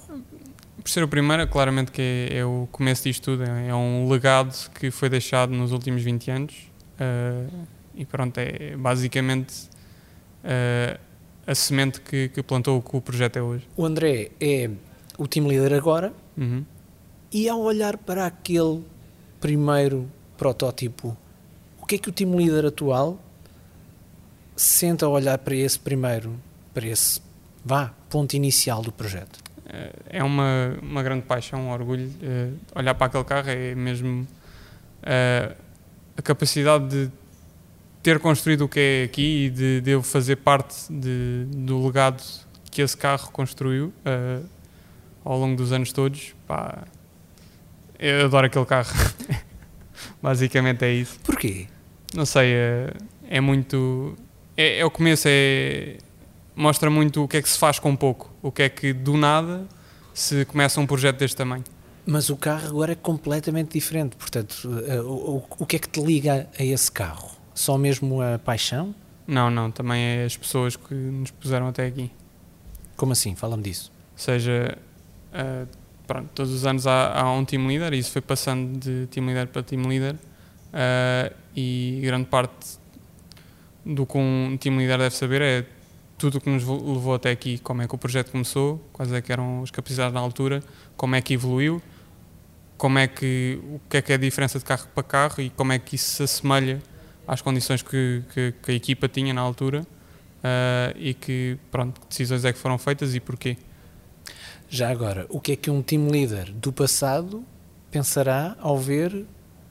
Por 0.81 0.89
ser 0.89 1.03
o 1.03 1.07
primeiro, 1.07 1.45
claramente 1.47 1.91
que 1.91 2.29
é, 2.31 2.37
é 2.37 2.45
o 2.45 2.69
começo 2.71 3.03
disto 3.03 3.23
tudo, 3.23 3.43
é, 3.43 3.67
é, 3.67 3.75
um 3.75 4.07
legado 4.09 4.55
que 4.71 4.89
foi 4.89 5.09
deixado 5.09 5.51
nos 5.51 5.73
últimos 5.73 6.01
20 6.01 6.31
anos 6.31 6.53
uh, 6.99 7.67
e 7.95 8.05
pronto, 8.05 8.37
é 8.37 8.75
basicamente 8.75 9.69
uh, 10.43 10.99
a 11.45 11.55
semente 11.55 12.01
que, 12.01 12.29
que, 12.29 12.43
plantou 12.43 12.77
o 12.77 12.81
que 12.81 12.95
o 12.95 13.01
projeto 13.01 13.37
é 13.37 13.41
hoje. 13.41 13.67
O 13.75 13.85
André 13.85 14.31
é 14.39 14.69
o 15.17 15.27
team 15.27 15.47
leader 15.47 15.73
agora 15.73 16.13
uhum. 16.37 16.63
e 17.31 17.49
ao 17.49 17.59
olhar 17.61 17.97
para 17.97 18.25
aquele 18.25 18.83
primeiro 19.39 20.09
protótipo 20.37 21.17
que 21.87 21.95
é 21.95 21.97
que 21.97 22.09
o 22.09 22.11
team 22.11 22.35
leader 22.35 22.65
atual 22.65 23.17
sente 24.55 25.03
a 25.03 25.07
olhar 25.07 25.37
para 25.37 25.55
esse 25.55 25.79
primeiro, 25.79 26.37
para 26.73 26.85
esse, 26.85 27.21
vá, 27.63 27.93
ponto 28.09 28.35
inicial 28.35 28.81
do 28.81 28.91
projeto? 28.91 29.39
É 30.09 30.23
uma, 30.23 30.77
uma 30.81 31.03
grande 31.03 31.23
paixão, 31.23 31.67
um 31.67 31.71
orgulho. 31.71 32.07
Uh, 32.21 32.57
olhar 32.75 32.93
para 32.93 33.07
aquele 33.07 33.23
carro 33.23 33.49
é 33.49 33.75
mesmo 33.75 34.27
uh, 35.03 35.55
a 36.17 36.21
capacidade 36.21 36.89
de 36.89 37.11
ter 38.03 38.19
construído 38.19 38.61
o 38.61 38.69
que 38.69 38.79
é 38.79 39.03
aqui 39.03 39.45
e 39.45 39.49
de, 39.49 39.81
de 39.81 39.91
eu 39.91 40.01
fazer 40.01 40.37
parte 40.37 40.91
de, 40.91 41.45
do 41.49 41.85
legado 41.85 42.21
que 42.71 42.81
esse 42.81 42.97
carro 42.97 43.31
construiu 43.31 43.93
uh, 44.05 44.45
ao 45.23 45.37
longo 45.37 45.55
dos 45.55 45.71
anos 45.71 45.91
todos. 45.91 46.33
Pá, 46.47 46.83
eu 47.99 48.25
adoro 48.25 48.47
aquele 48.47 48.65
carro. 48.65 48.93
Basicamente 50.21 50.83
é 50.83 50.93
isso. 50.93 51.19
Porquê? 51.23 51.67
não 52.13 52.25
sei, 52.25 52.53
é, 52.53 52.93
é 53.29 53.41
muito. 53.41 54.15
É, 54.55 54.79
é, 54.79 54.85
o 54.85 54.91
começo, 54.91 55.27
é, 55.29 55.97
mostra 56.55 56.89
muito 56.89 57.23
o 57.23 57.27
que 57.27 57.37
é 57.37 57.41
que 57.41 57.49
se 57.49 57.57
faz 57.57 57.79
com 57.79 57.95
pouco, 57.95 58.33
o 58.41 58.51
que 58.51 58.63
é 58.63 58.69
que 58.69 58.93
do 58.93 59.17
nada 59.17 59.65
se 60.13 60.45
começa 60.45 60.79
um 60.79 60.87
projeto 60.87 61.19
deste 61.19 61.37
tamanho. 61.37 61.63
Mas 62.09 62.29
o 62.29 62.37
carro 62.37 62.67
agora 62.69 62.93
é 62.93 62.95
completamente 62.95 63.73
diferente, 63.73 64.15
portanto, 64.15 64.69
eh, 64.87 65.01
o, 65.01 65.11
o, 65.11 65.45
o 65.59 65.65
que 65.65 65.75
é 65.75 65.79
que 65.79 65.89
te 65.89 65.99
liga 65.99 66.47
a 66.57 66.63
esse 66.63 66.89
carro? 66.89 67.29
Só 67.53 67.77
mesmo 67.77 68.21
a 68.21 68.39
paixão? 68.39 68.95
Não, 69.27 69.51
não, 69.51 69.69
também 69.69 70.01
é 70.01 70.23
as 70.23 70.37
pessoas 70.37 70.77
que 70.77 70.93
nos 70.93 71.31
puseram 71.31 71.67
até 71.67 71.85
aqui. 71.85 72.09
Como 72.95 73.11
assim? 73.11 73.35
Fala-me 73.35 73.61
disso. 73.61 73.91
Ou 74.13 74.17
seja, 74.19 74.77
uh, 75.33 75.67
pronto, 76.07 76.29
todos 76.33 76.53
os 76.53 76.65
anos 76.65 76.87
há, 76.87 77.11
há, 77.11 77.29
um 77.33 77.43
team 77.43 77.67
leader 77.67 77.93
e 77.93 77.97
isso 77.97 78.11
foi 78.11 78.21
passando 78.21 78.79
de 78.79 79.05
team 79.07 79.25
leader 79.25 79.45
para 79.47 79.61
team 79.61 79.85
leader. 79.85 80.15
Uh, 80.15 81.35
e 81.53 81.99
grande 82.03 82.27
parte 82.27 82.77
do 83.85 84.05
que 84.05 84.17
um 84.17 84.57
team 84.57 84.77
leader 84.77 84.97
deve 84.97 85.13
saber 85.13 85.41
é 85.41 85.65
tudo 86.17 86.37
o 86.37 86.41
que 86.41 86.49
nos 86.49 86.63
levou 86.63 87.13
até 87.13 87.31
aqui, 87.31 87.59
como 87.59 87.81
é 87.81 87.87
que 87.87 87.93
o 87.93 87.97
projeto 87.97 88.31
começou, 88.31 88.81
quais 88.93 89.11
é 89.11 89.21
que 89.21 89.31
eram 89.31 89.61
as 89.61 89.71
capacidades 89.71 90.13
na 90.13 90.21
altura, 90.21 90.63
como 90.95 91.15
é 91.15 91.21
que 91.21 91.33
evoluiu, 91.33 91.81
como 92.77 92.99
é 92.99 93.07
que 93.07 93.59
o 93.63 93.81
que 93.89 93.97
é 93.97 94.01
que 94.01 94.11
é 94.11 94.15
a 94.15 94.17
diferença 94.17 94.59
de 94.59 94.65
carro 94.65 94.87
para 94.93 95.03
carro 95.03 95.41
e 95.41 95.49
como 95.49 95.73
é 95.73 95.79
que 95.79 95.95
isso 95.95 96.15
se 96.15 96.23
assemelha 96.23 96.81
às 97.27 97.41
condições 97.41 97.81
que, 97.81 98.23
que, 98.33 98.53
que 98.61 98.71
a 98.71 98.73
equipa 98.73 99.07
tinha 99.07 99.33
na 99.33 99.41
altura 99.41 99.81
uh, 99.81 100.97
e 100.97 101.13
que 101.13 101.57
pronto 101.71 101.99
que 102.01 102.07
decisões 102.07 102.45
é 102.45 102.53
que 102.53 102.59
foram 102.59 102.77
feitas 102.77 103.15
e 103.15 103.19
porquê. 103.19 103.57
Já 104.69 104.89
agora, 104.89 105.25
o 105.29 105.39
que 105.39 105.53
é 105.53 105.55
que 105.55 105.69
um 105.69 105.81
team 105.81 106.07
leader 106.09 106.51
do 106.51 106.71
passado 106.73 107.43
pensará 107.89 108.55
ao 108.59 108.77
ver 108.77 109.25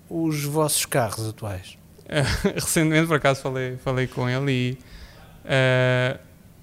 os 0.09 0.45
vossos 0.45 0.87
carros 0.87 1.29
atuais? 1.29 1.79
recentemente, 2.55 3.07
por 3.07 3.17
acaso, 3.17 3.41
falei, 3.43 3.77
falei 3.79 4.07
com 4.07 4.29
ele 4.29 4.53
e 4.53 4.79
uh, 5.45 6.19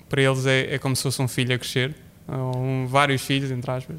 para 0.08 0.22
eles 0.22 0.46
é, 0.46 0.76
é, 0.76 0.80
como 0.80 0.96
se 0.96 1.04
fosse 1.04 1.22
um 1.22 1.28
filho 1.28 1.56
a 1.56 1.58
crescer, 1.58 1.96
um, 2.28 2.88
vários 2.88 3.22
filhos, 3.22 3.52
entre 3.52 3.70
aspas. 3.70 3.98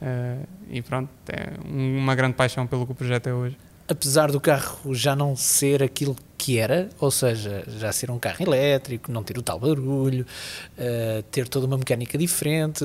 Uh, 0.00 0.46
e 0.70 0.80
pronto, 0.82 1.10
é 1.28 1.52
uma 1.64 2.14
grande 2.14 2.34
paixão 2.34 2.66
pelo 2.66 2.86
que 2.86 2.92
o 2.92 2.94
projeto 2.94 3.28
é 3.28 3.34
hoje 3.34 3.56
apesar 3.90 4.30
do 4.30 4.40
carro 4.40 4.94
já 4.94 5.16
não 5.16 5.34
ser 5.34 5.82
aquilo 5.82 6.16
que 6.38 6.58
era, 6.58 6.88
ou 6.98 7.10
seja, 7.10 7.64
já 7.66 7.92
ser 7.92 8.10
um 8.10 8.18
carro 8.18 8.36
elétrico, 8.40 9.12
não 9.12 9.22
ter 9.22 9.36
o 9.36 9.42
tal 9.42 9.58
barulho, 9.58 10.24
uh, 10.78 11.22
ter 11.24 11.46
toda 11.48 11.66
uma 11.66 11.76
mecânica 11.76 12.16
diferente, 12.16 12.82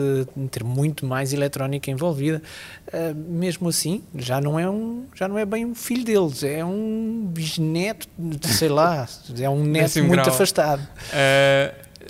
ter 0.52 0.64
muito 0.64 1.06
mais 1.06 1.32
eletrónica 1.32 1.90
envolvida, 1.90 2.42
uh, 2.88 3.16
mesmo 3.16 3.70
assim, 3.70 4.04
já 4.16 4.42
não 4.42 4.60
é 4.60 4.70
um, 4.70 5.06
já 5.16 5.28
não 5.28 5.38
é 5.38 5.46
bem 5.46 5.64
um 5.64 5.76
filho 5.76 6.04
deles, 6.04 6.44
é 6.44 6.66
um 6.66 7.30
bisneto, 7.32 8.10
sei 8.42 8.68
lá, 8.68 9.08
é 9.40 9.50
um 9.50 9.64
neto 9.64 10.00
muito 10.00 10.12
grau. 10.12 10.28
afastado. 10.28 10.86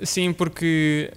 Sim, 0.03 0.33
porque 0.33 1.11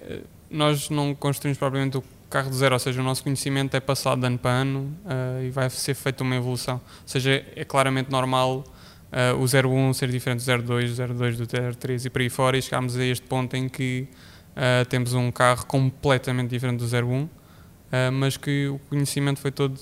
nós 0.49 0.89
não 0.89 1.13
construímos 1.15 1.57
propriamente 1.57 1.97
o 1.97 2.03
carro 2.29 2.49
do 2.49 2.55
zero, 2.55 2.75
ou 2.75 2.79
seja, 2.79 3.01
o 3.01 3.03
nosso 3.03 3.23
conhecimento 3.23 3.75
é 3.75 3.79
passado 3.79 4.21
de 4.21 4.27
ano 4.27 4.37
para 4.37 4.51
ano 4.51 4.95
uh, 5.05 5.43
e 5.43 5.49
vai 5.49 5.69
ser 5.69 5.93
feita 5.93 6.23
uma 6.23 6.35
evolução. 6.35 6.75
Ou 6.75 7.07
seja, 7.07 7.43
é 7.55 7.65
claramente 7.65 8.11
normal 8.11 8.63
uh, 9.11 9.37
o 9.37 9.43
01 9.43 9.93
ser 9.93 10.09
diferente 10.09 10.45
do 10.45 10.63
02, 10.63 10.99
o 10.99 11.07
02 11.13 11.37
do 11.37 11.47
03 11.47 12.05
e 12.05 12.09
por 12.09 12.21
aí 12.21 12.29
fora, 12.29 12.57
e 12.57 12.61
chegámos 12.61 12.95
a 12.97 13.03
este 13.03 13.25
ponto 13.25 13.55
em 13.55 13.67
que 13.67 14.07
uh, 14.51 14.85
temos 14.87 15.13
um 15.13 15.31
carro 15.31 15.65
completamente 15.65 16.49
diferente 16.49 16.79
do 16.79 16.85
01, 16.85 17.23
uh, 17.23 17.29
mas 18.11 18.37
que 18.37 18.67
o 18.67 18.79
conhecimento 18.89 19.39
foi 19.39 19.51
todo 19.51 19.79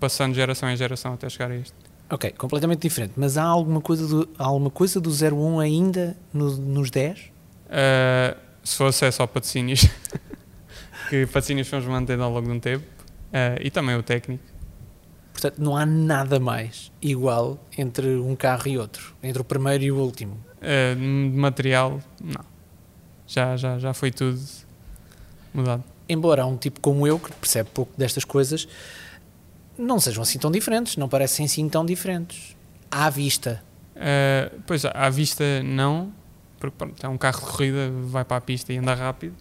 passando 0.00 0.32
de 0.32 0.36
geração 0.36 0.70
em 0.70 0.76
geração 0.76 1.14
até 1.14 1.28
chegar 1.28 1.50
a 1.50 1.56
este. 1.56 1.74
Ok, 2.10 2.30
completamente 2.32 2.80
diferente, 2.80 3.14
mas 3.16 3.38
há 3.38 3.44
alguma 3.44 3.80
coisa 3.80 4.06
do, 4.06 4.28
alguma 4.36 4.70
coisa 4.70 5.00
do 5.00 5.10
01 5.10 5.60
ainda 5.60 6.16
no, 6.32 6.54
nos 6.56 6.90
10? 6.90 7.18
Uh, 7.18 7.32
se 8.62 8.76
fosse 8.76 9.06
é 9.06 9.10
só 9.10 9.26
patrocínios, 9.26 9.88
que 11.08 11.26
patrocínios 11.26 11.68
fomos 11.68 11.86
mantendo 11.86 12.22
ao 12.22 12.30
longo 12.30 12.46
de 12.46 12.52
um 12.52 12.60
tempo, 12.60 12.84
e 13.60 13.70
também 13.70 13.96
o 13.96 14.02
técnico. 14.02 14.44
Portanto, 15.32 15.58
não 15.58 15.76
há 15.76 15.86
nada 15.86 16.38
mais 16.38 16.92
igual 17.00 17.58
entre 17.76 18.16
um 18.16 18.36
carro 18.36 18.68
e 18.68 18.78
outro, 18.78 19.14
entre 19.22 19.40
o 19.40 19.44
primeiro 19.44 19.82
e 19.82 19.90
o 19.90 19.96
último. 19.96 20.38
Uh, 20.58 21.36
material, 21.36 22.00
não. 22.22 22.44
Já, 23.26 23.56
já, 23.56 23.78
já 23.78 23.94
foi 23.94 24.10
tudo 24.10 24.38
mudado. 25.52 25.82
Embora 26.08 26.44
um 26.44 26.56
tipo 26.56 26.80
como 26.80 27.06
eu, 27.06 27.18
que 27.18 27.32
percebe 27.32 27.70
pouco 27.72 27.92
destas 27.96 28.24
coisas, 28.24 28.68
não 29.78 29.98
sejam 29.98 30.22
assim 30.22 30.38
tão 30.38 30.50
diferentes, 30.50 30.96
não 30.96 31.08
parecem 31.08 31.46
assim 31.46 31.68
tão 31.68 31.84
diferentes. 31.84 32.54
À 32.90 33.08
vista. 33.08 33.62
Uh, 33.96 34.60
pois, 34.66 34.84
à 34.84 35.08
vista 35.08 35.62
não, 35.62 36.12
porque 36.60 36.76
pronto, 36.76 37.04
é 37.04 37.08
um 37.08 37.16
carro 37.16 37.40
de 37.40 37.46
corrida, 37.46 37.90
vai 38.04 38.24
para 38.24 38.36
a 38.36 38.40
pista 38.40 38.72
e 38.72 38.76
anda 38.76 38.94
rápido, 38.94 39.34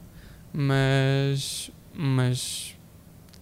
mas, 0.53 1.71
mas 1.93 2.75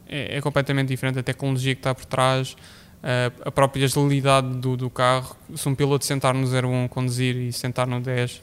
é, 0.08 0.38
é, 0.38 0.42
completamente 0.42 0.90
diferente. 0.90 1.20
A 1.20 1.24
tecnologia 1.24 1.76
que 1.76 1.80
está 1.80 1.94
por 1.94 2.06
trás, 2.06 2.54
uh, 2.54 3.42
a 3.46 3.52
própria 3.52 3.86
agilidade 3.86 4.48
do, 4.58 4.76
do, 4.76 4.90
carro. 4.90 5.36
Se 5.56 5.70
um 5.70 5.76
piloto 5.76 6.04
sentar 6.06 6.34
no 6.34 6.48
01 6.48 6.88
conduzir 6.88 7.36
e 7.36 7.54
sentar 7.54 7.88
no 7.88 8.02
10, 8.02 8.42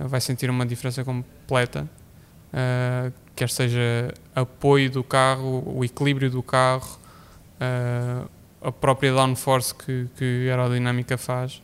uh, 0.00 0.08
vai 0.08 0.20
sentir 0.20 0.48
uma 0.50 0.64
diferença 0.64 1.04
completa. 1.04 1.88
Uh, 2.52 3.12
quer 3.34 3.48
seja 3.48 4.12
apoio 4.34 4.90
do 4.90 5.04
carro, 5.04 5.62
o 5.66 5.84
equilíbrio 5.84 6.30
do 6.30 6.42
carro, 6.42 6.98
a 8.60 8.72
própria 8.72 9.12
downforce 9.12 9.74
que, 9.74 10.06
que 10.16 10.48
a 10.48 10.52
aerodinâmica 10.52 11.16
faz. 11.16 11.62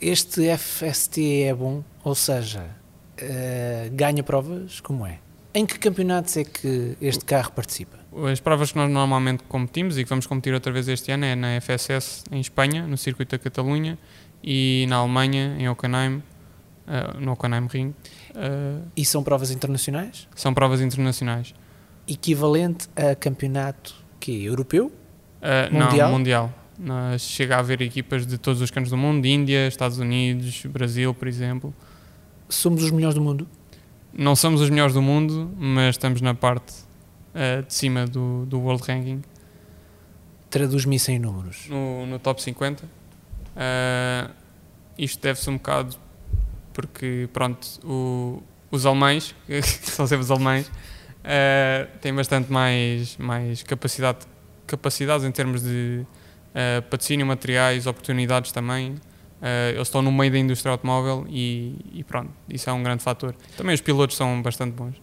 Este 0.00 0.56
FST 0.56 1.42
é 1.42 1.54
bom, 1.54 1.84
ou 2.02 2.14
seja, 2.14 2.64
ganha 3.92 4.22
provas? 4.22 4.80
Como 4.80 5.06
é? 5.06 5.18
Em 5.52 5.66
que 5.66 5.78
campeonatos 5.78 6.36
é 6.36 6.44
que 6.44 6.96
este 7.00 7.24
carro 7.24 7.50
participa? 7.52 7.98
As 8.30 8.38
provas 8.38 8.70
que 8.70 8.78
nós 8.78 8.90
normalmente 8.90 9.42
competimos 9.44 9.98
e 9.98 10.04
que 10.04 10.08
vamos 10.08 10.26
competir 10.26 10.54
outra 10.54 10.72
vez 10.72 10.86
este 10.86 11.10
ano 11.10 11.24
é 11.24 11.34
na 11.34 11.60
FSS 11.60 12.24
em 12.30 12.40
Espanha, 12.40 12.86
no 12.86 12.96
circuito 12.96 13.36
da 13.36 13.38
Catalunha, 13.38 13.98
e 14.42 14.86
na 14.88 14.96
Alemanha, 14.96 15.56
em 15.58 15.68
Hockenheim, 15.68 16.16
uh, 16.86 17.20
no 17.20 17.32
Hockenheim 17.32 17.66
Ring. 17.66 17.88
Uh, 18.30 18.86
e 18.96 19.04
são 19.04 19.24
provas 19.24 19.50
internacionais? 19.50 20.28
São 20.36 20.54
provas 20.54 20.80
internacionais. 20.80 21.52
Equivalente 22.06 22.88
a 22.94 23.14
campeonato 23.16 23.94
que 24.20 24.44
europeu? 24.44 24.86
Uh, 24.86 25.74
mundial? 25.74 26.10
Não, 26.10 26.18
mundial. 26.18 26.54
Nós 26.78 27.22
chega 27.22 27.56
a 27.56 27.58
haver 27.58 27.82
equipas 27.82 28.24
de 28.24 28.38
todos 28.38 28.62
os 28.62 28.70
cantos 28.70 28.90
do 28.90 28.96
mundo, 28.96 29.26
Índia, 29.26 29.66
Estados 29.66 29.98
Unidos, 29.98 30.64
Brasil, 30.66 31.12
por 31.12 31.28
exemplo. 31.28 31.74
Somos 32.48 32.82
os 32.82 32.90
melhores 32.90 33.14
do 33.14 33.20
mundo? 33.20 33.46
Não 34.12 34.34
somos 34.34 34.60
os 34.60 34.70
melhores 34.70 34.94
do 34.94 35.02
mundo, 35.02 35.52
mas 35.56 35.94
estamos 35.94 36.20
na 36.20 36.34
parte 36.34 36.72
uh, 37.34 37.62
de 37.64 37.72
cima 37.72 38.06
do, 38.06 38.44
do 38.46 38.60
World 38.60 38.82
Ranking. 38.86 39.22
Traduz-me 40.48 40.96
isso 40.96 41.10
em 41.10 41.18
números. 41.18 41.66
No, 41.68 42.06
no 42.06 42.18
top 42.18 42.42
50. 42.42 42.84
Uh, 42.84 42.88
eh, 43.56 44.30
isto 44.98 45.22
deve-se 45.22 45.48
um 45.48 45.56
bocado 45.56 45.96
porque, 46.72 47.28
pronto, 47.32 47.66
o, 47.84 48.42
os 48.70 48.86
alemães, 48.86 49.34
são 49.82 50.06
sempre 50.06 50.24
os 50.24 50.30
alemães, 50.30 50.66
uh, 50.66 51.98
têm 52.00 52.14
bastante 52.14 52.50
mais, 52.50 53.16
mais 53.16 53.62
capacidade, 53.62 54.18
capacidades 54.66 55.24
em 55.24 55.30
termos 55.30 55.62
de 55.62 56.04
uh, 56.50 56.82
patrocínio, 56.82 57.26
materiais, 57.26 57.86
oportunidades 57.86 58.52
também. 58.52 58.96
Uh, 59.40 59.72
eles 59.72 59.88
estão 59.88 60.02
no 60.02 60.12
meio 60.12 60.30
da 60.30 60.38
indústria 60.38 60.70
automóvel 60.70 61.26
e, 61.26 61.74
e, 61.94 62.04
pronto, 62.04 62.30
isso 62.46 62.68
é 62.68 62.72
um 62.74 62.82
grande 62.82 63.02
fator. 63.02 63.34
Também 63.56 63.74
os 63.74 63.80
pilotos 63.80 64.14
são 64.14 64.42
bastante 64.42 64.72
bons. 64.72 64.94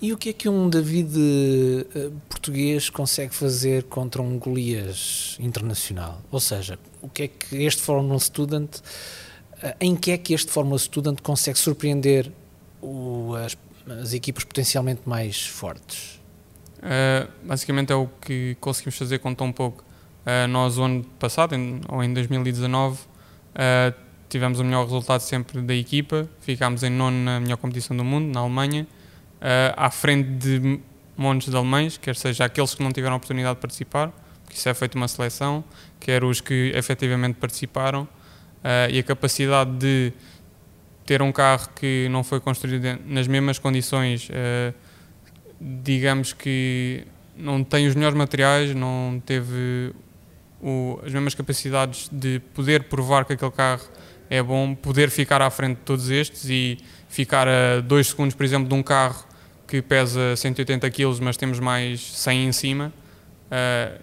E 0.00 0.12
o 0.12 0.16
que 0.16 0.28
é 0.28 0.32
que 0.32 0.48
um 0.48 0.70
David 0.70 1.12
uh, 1.18 2.12
português 2.28 2.88
consegue 2.88 3.34
fazer 3.34 3.82
contra 3.84 4.22
um 4.22 4.38
Golias 4.38 5.36
internacional? 5.40 6.22
Ou 6.30 6.38
seja, 6.38 6.78
o 7.02 7.08
que 7.08 7.24
é 7.24 7.28
que 7.28 7.64
este 7.64 7.82
Fórmula 7.82 8.20
Student, 8.20 8.76
uh, 8.76 9.74
em 9.80 9.96
que 9.96 10.12
é 10.12 10.18
que 10.18 10.34
este 10.34 10.52
Fórmula 10.52 10.78
Student 10.78 11.20
consegue 11.20 11.58
surpreender 11.58 12.30
o, 12.80 13.34
as, 13.34 13.58
as, 14.00 14.12
equipas 14.12 14.44
potencialmente 14.44 15.02
mais 15.04 15.46
fortes? 15.46 16.20
basicamente 17.44 17.92
é 17.92 17.94
o 17.94 18.06
que 18.06 18.56
conseguimos 18.58 18.96
fazer 18.96 19.18
com 19.18 19.34
tão 19.34 19.52
pouco. 19.52 19.84
nós, 20.48 20.78
o 20.78 20.82
ano 20.82 21.04
passado, 21.18 21.54
em, 21.54 21.78
ou 21.90 22.02
em 22.02 22.10
2019, 22.14 23.00
Uh, 23.50 23.94
tivemos 24.28 24.60
o 24.60 24.64
melhor 24.64 24.84
resultado 24.84 25.20
sempre 25.20 25.60
da 25.60 25.74
equipa, 25.74 26.28
ficámos 26.40 26.82
em 26.82 26.90
nono 26.90 27.16
na 27.24 27.40
melhor 27.40 27.56
competição 27.56 27.96
do 27.96 28.04
mundo, 28.04 28.32
na 28.32 28.40
Alemanha, 28.40 28.86
uh, 29.40 29.74
à 29.76 29.90
frente 29.90 30.28
de 30.30 30.80
montes 31.16 31.50
de 31.50 31.56
alemães, 31.56 31.98
quer 31.98 32.14
seja 32.16 32.44
aqueles 32.44 32.74
que 32.74 32.82
não 32.82 32.92
tiveram 32.92 33.14
a 33.14 33.16
oportunidade 33.16 33.56
de 33.56 33.60
participar, 33.60 34.12
porque 34.44 34.56
isso 34.56 34.68
é 34.68 34.74
feito 34.74 34.94
uma 34.94 35.08
seleção, 35.08 35.64
quer 35.98 36.22
os 36.22 36.40
que 36.40 36.72
efetivamente 36.74 37.34
participaram, 37.34 38.02
uh, 38.02 38.90
e 38.90 38.98
a 38.98 39.02
capacidade 39.02 39.72
de 39.72 40.12
ter 41.04 41.20
um 41.22 41.32
carro 41.32 41.68
que 41.74 42.08
não 42.08 42.22
foi 42.22 42.38
construído 42.38 43.00
nas 43.04 43.26
mesmas 43.26 43.58
condições, 43.58 44.28
digamos 45.60 46.32
que 46.32 47.04
não 47.36 47.64
tem 47.64 47.88
os 47.88 47.96
melhores 47.96 48.16
materiais, 48.16 48.72
não 48.76 49.20
teve 49.26 49.92
o, 50.62 51.00
as 51.04 51.12
mesmas 51.12 51.34
capacidades 51.34 52.08
de 52.12 52.40
poder 52.54 52.84
provar 52.84 53.24
que 53.24 53.32
aquele 53.32 53.50
carro 53.50 53.84
é 54.28 54.42
bom, 54.42 54.74
poder 54.74 55.10
ficar 55.10 55.42
à 55.42 55.50
frente 55.50 55.78
de 55.78 55.82
todos 55.82 56.08
estes 56.08 56.44
e 56.48 56.78
ficar 57.08 57.48
a 57.48 57.80
2 57.80 58.06
segundos, 58.06 58.34
por 58.34 58.44
exemplo, 58.44 58.68
de 58.68 58.74
um 58.74 58.82
carro 58.82 59.24
que 59.66 59.82
pesa 59.82 60.36
180 60.36 60.90
kg, 60.90 61.20
mas 61.20 61.36
temos 61.36 61.58
mais 61.58 62.00
100 62.00 62.46
em 62.46 62.52
cima, 62.52 62.92
uh, 63.46 64.00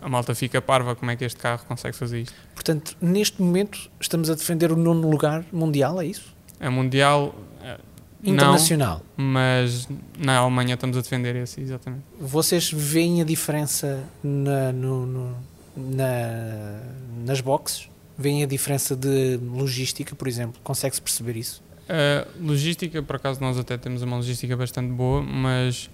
a 0.00 0.08
malta 0.08 0.34
fica 0.34 0.60
parva 0.60 0.94
como 0.94 1.10
é 1.10 1.16
que 1.16 1.24
este 1.24 1.38
carro 1.38 1.64
consegue 1.66 1.96
fazer 1.96 2.20
isto. 2.22 2.34
Portanto, 2.54 2.96
neste 3.00 3.40
momento 3.40 3.90
estamos 3.98 4.28
a 4.28 4.34
defender 4.34 4.70
o 4.70 4.76
nono 4.76 5.08
lugar 5.08 5.44
mundial, 5.52 6.00
é 6.00 6.06
isso? 6.06 6.34
É 6.60 6.68
mundial. 6.68 7.34
Uh, 7.60 7.94
Internacional. 8.22 9.02
Não, 9.18 9.24
mas 9.26 9.86
na 10.18 10.38
Alemanha 10.38 10.74
estamos 10.74 10.96
a 10.96 11.00
defender 11.00 11.36
esse, 11.36 11.60
exatamente. 11.60 12.04
Vocês 12.18 12.70
veem 12.72 13.20
a 13.20 13.24
diferença 13.24 14.02
na, 14.22 14.72
no, 14.72 15.04
no 15.04 15.36
na, 15.76 16.80
nas 17.24 17.40
boxes? 17.40 17.88
Vêem 18.16 18.42
a 18.42 18.46
diferença 18.46 18.94
de 18.94 19.38
logística, 19.42 20.14
por 20.14 20.28
exemplo? 20.28 20.60
Consegue-se 20.62 21.02
perceber 21.02 21.36
isso? 21.36 21.62
A 21.88 22.26
logística, 22.40 23.02
por 23.02 23.16
acaso, 23.16 23.40
nós 23.40 23.58
até 23.58 23.76
temos 23.76 24.02
uma 24.02 24.16
logística 24.16 24.56
bastante 24.56 24.92
boa, 24.92 25.20
mas 25.22 25.90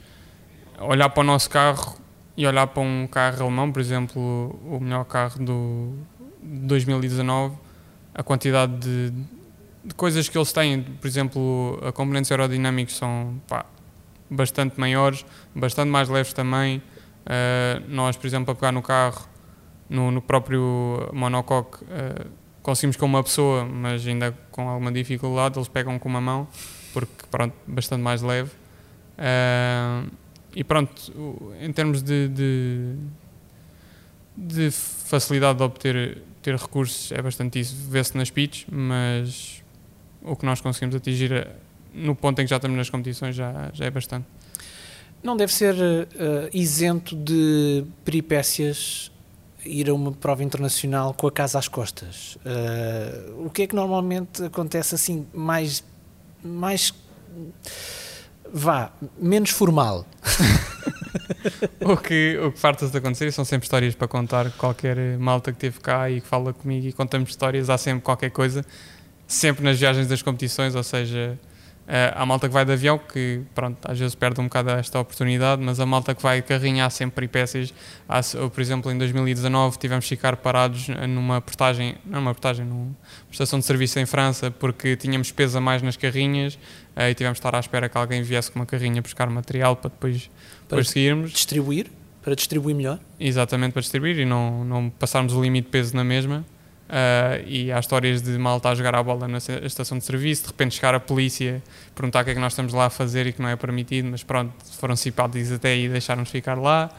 olhar 0.79 1.09
para 1.09 1.21
o 1.21 1.25
nosso 1.25 1.51
carro 1.51 1.97
e 2.37 2.47
olhar 2.47 2.67
para 2.67 2.83
um 2.83 3.07
carro 3.07 3.43
alemão, 3.43 3.73
por 3.73 3.81
exemplo, 3.81 4.59
o 4.65 4.79
melhor 4.81 5.05
carro 5.05 5.45
do 5.45 5.95
2019, 6.43 7.57
a 8.15 8.23
quantidade 8.23 8.79
de, 8.79 9.13
de 9.85 9.95
coisas 9.95 10.29
que 10.29 10.39
eles 10.39 10.53
têm, 10.53 10.83
por 10.83 11.07
exemplo, 11.07 11.79
a 11.83 11.93
componentes 11.93 12.31
aerodinâmicos 12.31 12.97
são 12.97 13.41
pá, 13.49 13.67
bastante 14.31 14.79
maiores, 14.79 15.25
bastante 15.55 15.89
mais 15.89 16.09
leves 16.09 16.33
também. 16.33 16.79
Uh, 17.27 17.83
nós, 17.89 18.17
por 18.17 18.27
exemplo, 18.27 18.53
a 18.53 18.55
pegar 18.55 18.73
no 18.73 18.83
carro 18.83 19.29
no, 19.91 20.11
no 20.11 20.23
próprio 20.23 21.11
monocoque 21.13 21.85
uh, 21.85 22.31
conseguimos 22.63 22.97
com 22.97 23.07
uma 23.07 23.23
pessoa, 23.23 23.65
mas 23.65 24.07
ainda 24.07 24.33
com 24.53 24.69
alguma 24.69 24.93
dificuldade, 24.93 25.59
eles 25.59 25.69
pegam 25.69 25.99
com 25.99 26.09
uma 26.09 26.21
mão, 26.21 26.47
porque 26.93 27.27
pronto, 27.31 27.55
bastante 27.67 28.01
mais 28.01 28.23
leve. 28.23 28.51
Uh, 29.19 30.11
e 30.55 30.65
pronto, 30.65 31.13
em 31.61 31.73
termos 31.73 32.03
de, 32.03 32.29
de, 32.29 32.95
de, 34.37 34.71
facilidade 34.71 35.59
de 35.59 35.65
obter 35.65 36.23
ter 36.43 36.57
recursos, 36.57 37.13
é 37.13 37.21
bastante 37.21 37.61
isso, 37.61 37.77
vê-se 37.89 38.17
nas 38.17 38.31
pitches, 38.31 38.67
mas 38.71 39.63
o 40.23 40.35
que 40.35 40.47
nós 40.47 40.61
conseguimos 40.61 40.97
atingir 40.97 41.31
eh, 41.33 41.49
no 41.95 42.15
ponto 42.15 42.41
em 42.41 42.45
que 42.45 42.51
já 42.51 42.57
estamos 42.57 42.77
nas 42.77 42.89
competições 42.89 43.37
já, 43.37 43.71
já 43.75 43.85
é 43.85 43.91
bastante. 43.91 44.27
Não 45.23 45.37
deve 45.37 45.53
ser 45.53 45.75
uh, 45.75 46.09
isento 46.53 47.15
de 47.15 47.85
peripécias 48.05 49.10
ir 49.65 49.89
a 49.89 49.95
uma 49.95 50.13
prova 50.13 50.43
internacional 50.43 51.15
com 51.15 51.27
a 51.27 51.33
casa 51.33 51.59
às 51.59 51.69
costas. 51.69 52.37
Uh, 52.37 53.47
o 53.47 53.51
que 53.51 53.63
é 53.63 53.67
que 53.67 53.75
normalmente 53.75 54.45
acontece 54.45 54.95
assim, 54.95 55.27
mais. 55.33 55.85
mais 56.43 56.95
vá, 58.53 58.93
menos 59.19 59.51
formal? 59.51 60.07
o 61.81 61.97
que, 61.97 62.39
o 62.39 62.53
que 62.53 62.59
farta 62.59 62.87
de 62.87 62.97
acontecer 62.97 63.33
são 63.33 63.45
sempre 63.45 63.67
histórias 63.67 63.95
para 63.95 64.09
contar. 64.09 64.51
Qualquer 64.53 65.19
malta 65.19 65.53
que 65.53 65.59
teve 65.59 65.81
cá 65.81 66.11
e 66.11 66.21
que 66.21 66.27
fala 66.27 66.53
comigo 66.53 66.87
e 66.87 66.93
contamos 66.93 67.31
histórias, 67.31 67.71
há 67.71 67.79
sempre 67.79 68.03
qualquer 68.03 68.31
coisa. 68.31 68.65
Sempre 69.27 69.65
nas 69.65 69.79
viagens 69.79 70.09
das 70.09 70.23
competições, 70.23 70.75
ou 70.75 70.83
seja, 70.83 71.39
Uh, 71.91 72.15
há 72.15 72.25
malta 72.25 72.47
que 72.47 72.55
vai 72.55 72.65
de 72.65 72.71
avião, 72.71 72.99
que 72.99 73.43
pronto, 73.53 73.77
às 73.83 73.99
vezes 73.99 74.15
perde 74.15 74.41
um 74.41 74.45
bocado 74.45 74.71
esta 74.71 75.01
oportunidade, 75.01 75.61
mas 75.61 75.81
a 75.81 75.85
malta 75.85 76.15
que 76.15 76.23
vai 76.23 76.41
de 76.41 76.47
carrinho 76.47 76.85
há 76.85 76.89
sempre 76.89 77.17
peripécias. 77.17 77.75
Há, 78.09 78.21
por 78.49 78.61
exemplo, 78.61 78.93
em 78.93 78.97
2019 78.97 79.77
tivemos 79.77 80.05
que 80.05 80.11
ficar 80.11 80.37
parados 80.37 80.87
numa 81.09 81.41
portagem, 81.41 81.97
não 82.07 82.21
numa 82.21 82.33
portagem, 82.33 82.65
numa 82.65 82.95
estação 83.29 83.59
de 83.59 83.65
serviço 83.65 83.99
em 83.99 84.07
França, 84.07 84.53
porque 84.53 84.95
tínhamos 84.95 85.33
peso 85.33 85.59
a 85.59 85.61
mais 85.61 85.83
nas 85.83 85.97
carrinhas 85.97 86.55
uh, 86.97 87.03
e 87.11 87.15
tivemos 87.17 87.39
de 87.39 87.41
estar 87.41 87.57
à 87.57 87.59
espera 87.59 87.89
que 87.89 87.99
alguém 87.99 88.23
viesse 88.23 88.53
com 88.53 88.61
uma 88.61 88.67
carrinha 88.67 89.03
buscar 89.03 89.29
material 89.29 89.75
para 89.75 89.91
depois, 89.91 90.31
para 90.69 90.77
depois 90.77 90.91
seguirmos. 90.91 91.33
Distribuir? 91.33 91.89
Para 92.23 92.37
distribuir 92.37 92.77
melhor? 92.77 93.01
Exatamente, 93.19 93.73
para 93.73 93.83
distribuir 93.83 94.17
e 94.21 94.25
não, 94.25 94.65
não 94.65 94.91
passarmos 94.91 95.33
o 95.33 95.43
limite 95.43 95.65
de 95.65 95.73
peso 95.73 95.97
na 95.97 96.05
mesma. 96.05 96.45
Uh, 96.91 97.47
e 97.47 97.71
há 97.71 97.79
histórias 97.79 98.21
de 98.21 98.37
malta 98.37 98.69
a 98.69 98.75
jogar 98.75 98.97
a 98.97 99.03
bola 99.03 99.29
na 99.29 99.39
estação 99.39 99.97
de 99.97 100.03
serviço, 100.03 100.43
de 100.43 100.49
repente 100.49 100.75
chegar 100.75 100.93
a 100.93 100.99
polícia, 100.99 101.63
perguntar 101.95 102.23
o 102.23 102.25
que 102.25 102.31
é 102.33 102.35
que 102.35 102.41
nós 102.41 102.53
estamos 102.53 102.73
lá 102.73 102.87
a 102.87 102.91
fazer 102.91 103.29
e 103.29 103.33
que 103.33 103.41
não 103.41 103.49
é 103.49 103.55
permitido, 103.55 104.09
mas 104.11 104.25
pronto, 104.25 104.53
foram 104.73 104.97
simpáticos 104.97 105.53
até 105.53 105.77
e 105.77 105.89
deixaram-nos 105.89 106.31
ficar 106.31 106.59
lá 106.59 106.91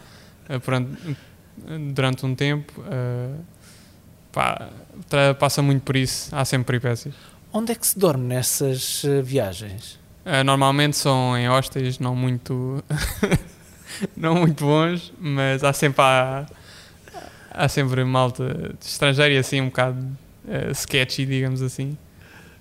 uh, 0.49 0.59
pronto, 0.61 0.97
durante 1.93 2.25
um 2.25 2.33
tempo. 2.33 2.71
Uh, 2.79 3.43
pá, 4.31 4.69
passa 5.37 5.61
muito 5.61 5.81
por 5.81 5.97
isso, 5.97 6.33
há 6.33 6.45
sempre 6.45 6.67
peripécias. 6.67 7.13
Onde 7.51 7.73
é 7.73 7.75
que 7.75 7.85
se 7.85 7.99
dorme 7.99 8.25
nessas 8.25 9.03
viagens? 9.21 9.99
normalmente 10.45 10.95
são 10.95 11.35
em 11.35 11.49
hostéis 11.49 11.97
não 11.97 12.15
muito, 12.15 12.81
não 14.15 14.35
muito 14.35 14.63
bons, 14.63 15.11
mas 15.19 15.65
há 15.65 15.73
sempre. 15.73 16.01
Há, 16.01 16.45
há 17.53 17.67
sempre 17.67 18.03
malta 18.03 18.73
estrangeira 18.81 19.33
e 19.33 19.37
assim 19.37 19.61
um 19.61 19.65
bocado 19.65 19.99
uh, 20.45 20.71
sketchy, 20.71 21.25
digamos 21.25 21.61
assim. 21.61 21.97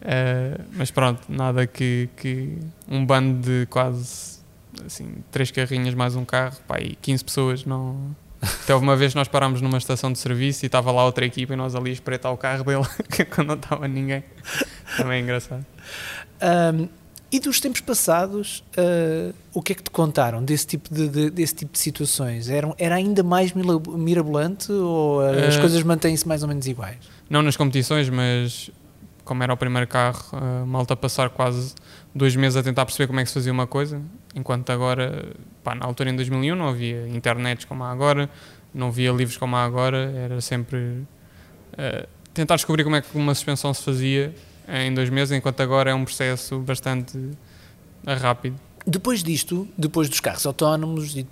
Uh, 0.01 0.65
mas 0.73 0.91
pronto, 0.91 1.21
nada 1.29 1.67
que, 1.67 2.09
que 2.17 2.59
um 2.89 3.05
bando 3.05 3.41
de 3.41 3.67
quase 3.67 4.41
assim, 4.87 5.17
três 5.31 5.51
carrinhas 5.51 5.95
mais 5.95 6.17
um 6.17 6.25
carro, 6.25 6.57
pá, 6.67 6.81
e 6.81 6.97
15 6.97 7.25
pessoas 7.25 7.65
não. 7.65 8.15
Até 8.41 8.75
uma 8.75 8.97
vez 8.97 9.15
nós 9.15 9.29
parámos 9.29 9.61
numa 9.61 9.77
estação 9.77 10.11
de 10.11 10.19
serviço 10.19 10.65
e 10.65 10.67
estava 10.67 10.91
lá 10.91 11.05
outra 11.05 11.27
equipa 11.27 11.53
e 11.53 11.57
nós 11.57 11.75
ali 11.75 11.91
a 11.91 11.93
espreitar 11.93 12.33
o 12.33 12.37
carro 12.39 12.65
dele 12.65 12.85
quando 13.35 13.49
não 13.49 13.55
estava 13.55 13.87
ninguém. 13.87 14.25
Também 14.97 15.19
é 15.19 15.23
engraçado. 15.23 15.65
Um, 16.43 16.89
e 17.33 17.39
dos 17.39 17.61
tempos 17.61 17.81
passados, 17.81 18.65
uh, 18.77 19.33
o 19.55 19.63
que 19.63 19.73
é 19.73 19.75
que 19.77 19.83
te 19.85 19.91
contaram 19.91 20.43
desse 20.43 20.67
tipo 20.67 20.93
de, 20.93 21.09
de 21.09 21.31
desse 21.31 21.55
tipo 21.55 21.73
de 21.73 21.79
situações? 21.79 22.49
Era, 22.49 22.75
era 22.77 22.97
ainda 22.97 23.23
mais 23.23 23.53
mirabolante 23.53 24.73
ou 24.73 25.21
uh, 25.21 25.49
as 25.49 25.57
coisas 25.57 25.83
mantêm-se 25.85 26.27
mais 26.27 26.43
ou 26.43 26.49
menos 26.49 26.67
iguais? 26.67 26.99
Não 27.29 27.41
nas 27.41 27.57
competições, 27.57 28.09
mas 28.09 28.71
como 29.25 29.45
era 29.45 29.53
o 29.53 29.57
primeiro 29.57 29.87
carro, 29.87 30.25
uh, 30.33 30.67
malta 30.67 30.97
passar 30.97 31.31
quase 31.31 31.75
dois 32.13 32.35
meses 32.35 32.57
a 32.57 32.65
tentar 32.65 32.85
perceber 32.85 33.07
como 33.07 33.21
é 33.21 33.23
que 33.23 33.29
se 33.29 33.35
fazia 33.35 33.53
uma 33.53 33.67
coisa, 33.67 34.03
enquanto 34.35 34.71
agora, 34.71 35.29
pá, 35.63 35.77
na 35.77 35.87
altura 35.87 36.11
em 36.11 36.17
2001 36.17 36.57
não 36.57 36.69
havia 36.69 37.07
internet 37.07 37.65
como 37.65 37.85
há 37.85 37.93
agora, 37.93 38.29
não 38.75 38.89
havia 38.89 39.13
livros 39.13 39.37
como 39.37 39.55
há 39.55 39.65
agora, 39.65 40.11
era 40.17 40.41
sempre 40.41 41.07
tentar 42.35 42.57
descobrir 42.57 42.85
como 42.85 42.97
é 42.97 43.01
que 43.01 43.17
uma 43.17 43.35
suspensão 43.35 43.73
se 43.73 43.83
fazia 43.83 44.35
em 44.71 44.95
dois 44.95 45.11
meses, 45.11 45.37
enquanto 45.37 45.61
agora 45.61 45.91
é 45.91 45.95
um 45.95 46.05
processo 46.05 46.59
bastante 46.61 47.19
eh, 48.07 48.15
rápido. 48.15 48.59
Depois 48.87 49.23
disto, 49.23 49.69
depois 49.77 50.09
dos 50.09 50.21
carros 50.21 50.47
autónomos, 50.47 51.17
eh, 51.17 51.27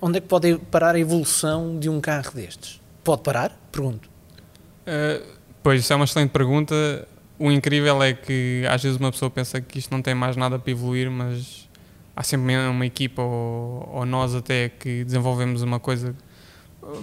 onde 0.00 0.18
é 0.18 0.20
que 0.20 0.26
pode 0.26 0.58
parar 0.70 0.94
a 0.94 0.98
evolução 0.98 1.78
de 1.78 1.88
um 1.88 2.00
carro 2.00 2.32
destes? 2.32 2.80
Pode 3.04 3.22
parar? 3.22 3.56
Pergunto. 3.70 4.08
Uh, 4.86 5.24
pois, 5.62 5.80
isso 5.80 5.92
é 5.92 5.96
uma 5.96 6.04
excelente 6.04 6.30
pergunta. 6.30 7.06
O 7.38 7.52
incrível 7.52 8.02
é 8.02 8.12
que 8.12 8.64
às 8.68 8.82
vezes 8.82 8.98
uma 8.98 9.12
pessoa 9.12 9.30
pensa 9.30 9.60
que 9.60 9.78
isto 9.78 9.90
não 9.90 10.02
tem 10.02 10.14
mais 10.14 10.36
nada 10.36 10.58
para 10.58 10.70
evoluir, 10.70 11.10
mas 11.10 11.68
há 12.16 12.22
sempre 12.22 12.56
uma 12.56 12.84
equipa 12.84 13.22
ou, 13.22 13.88
ou 13.92 14.06
nós 14.06 14.34
até 14.34 14.68
que 14.68 15.04
desenvolvemos 15.04 15.62
uma 15.62 15.78
coisa. 15.78 16.14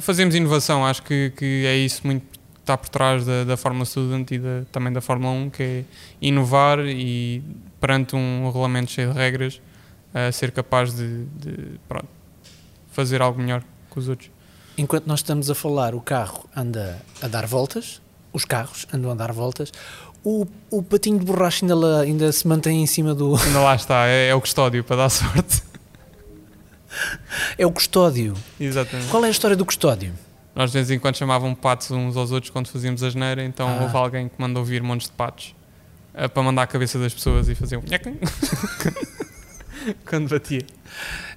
Fazemos 0.01 0.35
inovação, 0.35 0.85
acho 0.85 1.03
que, 1.03 1.31
que 1.37 1.65
é 1.65 1.77
isso 1.77 2.05
muito 2.05 2.34
está 2.65 2.75
por 2.75 2.89
trás 2.89 3.23
da, 3.25 3.43
da 3.43 3.55
Fórmula 3.55 3.85
Student 3.85 4.31
e 4.31 4.39
da, 4.39 4.63
também 4.71 4.91
da 4.91 4.99
Fórmula 4.99 5.31
1, 5.31 5.49
que 5.51 5.63
é 5.63 5.83
inovar 6.19 6.79
e 6.79 7.43
perante 7.79 8.15
um 8.15 8.47
regulamento 8.47 8.91
cheio 8.91 9.13
de 9.13 9.17
regras, 9.17 9.61
uh, 10.13 10.33
ser 10.33 10.51
capaz 10.51 10.93
de, 10.93 11.25
de 11.25 11.79
pronto, 11.87 12.07
fazer 12.91 13.21
algo 13.21 13.39
melhor 13.39 13.63
que 13.91 13.99
os 13.99 14.09
outros. 14.09 14.31
Enquanto 14.77 15.05
nós 15.05 15.19
estamos 15.19 15.49
a 15.49 15.55
falar, 15.55 15.93
o 15.93 16.01
carro 16.01 16.49
anda 16.55 16.99
a 17.21 17.27
dar 17.27 17.45
voltas, 17.45 18.01
os 18.33 18.43
carros 18.43 18.87
andam 18.91 19.11
a 19.11 19.15
dar 19.15 19.31
voltas, 19.31 19.71
o, 20.23 20.47
o 20.71 20.81
patinho 20.81 21.19
de 21.19 21.25
borracha 21.25 21.63
ainda, 21.63 22.01
ainda 22.01 22.31
se 22.31 22.47
mantém 22.47 22.81
em 22.81 22.87
cima 22.87 23.13
do. 23.13 23.35
Ainda 23.35 23.61
lá 23.61 23.75
está, 23.75 24.07
é, 24.07 24.29
é 24.29 24.35
o 24.35 24.41
custódio 24.41 24.83
para 24.83 24.95
dar 24.95 25.09
sorte. 25.09 25.63
É 27.57 27.65
o 27.65 27.71
custódio. 27.71 28.33
Exatamente. 28.57 29.09
Qual 29.09 29.21
é 29.25 29.27
a 29.27 29.29
história 29.29 29.57
do 29.57 29.65
custódio? 29.65 30.13
Nós 30.55 30.71
de 30.71 30.77
vez 30.77 30.89
em 30.89 30.97
quando 30.97 31.17
chamavam 31.17 31.53
patos 31.53 31.91
uns 31.91 32.15
aos 32.15 32.31
outros 32.31 32.49
quando 32.49 32.67
fazíamos 32.67 33.03
a 33.03 33.09
geneira, 33.09 33.43
então 33.43 33.67
ah. 33.67 33.83
houve 33.83 33.97
alguém 33.97 34.29
que 34.29 34.35
mandou 34.39 34.63
vir 34.63 34.81
montes 34.81 35.07
de 35.07 35.13
patos 35.13 35.53
uh, 36.13 36.29
para 36.29 36.43
mandar 36.43 36.61
a 36.61 36.67
cabeça 36.67 36.97
das 36.97 37.13
pessoas 37.13 37.49
e 37.49 37.55
fazer 37.55 37.77
um 37.77 37.83
quando 40.07 40.29
batia. 40.29 40.65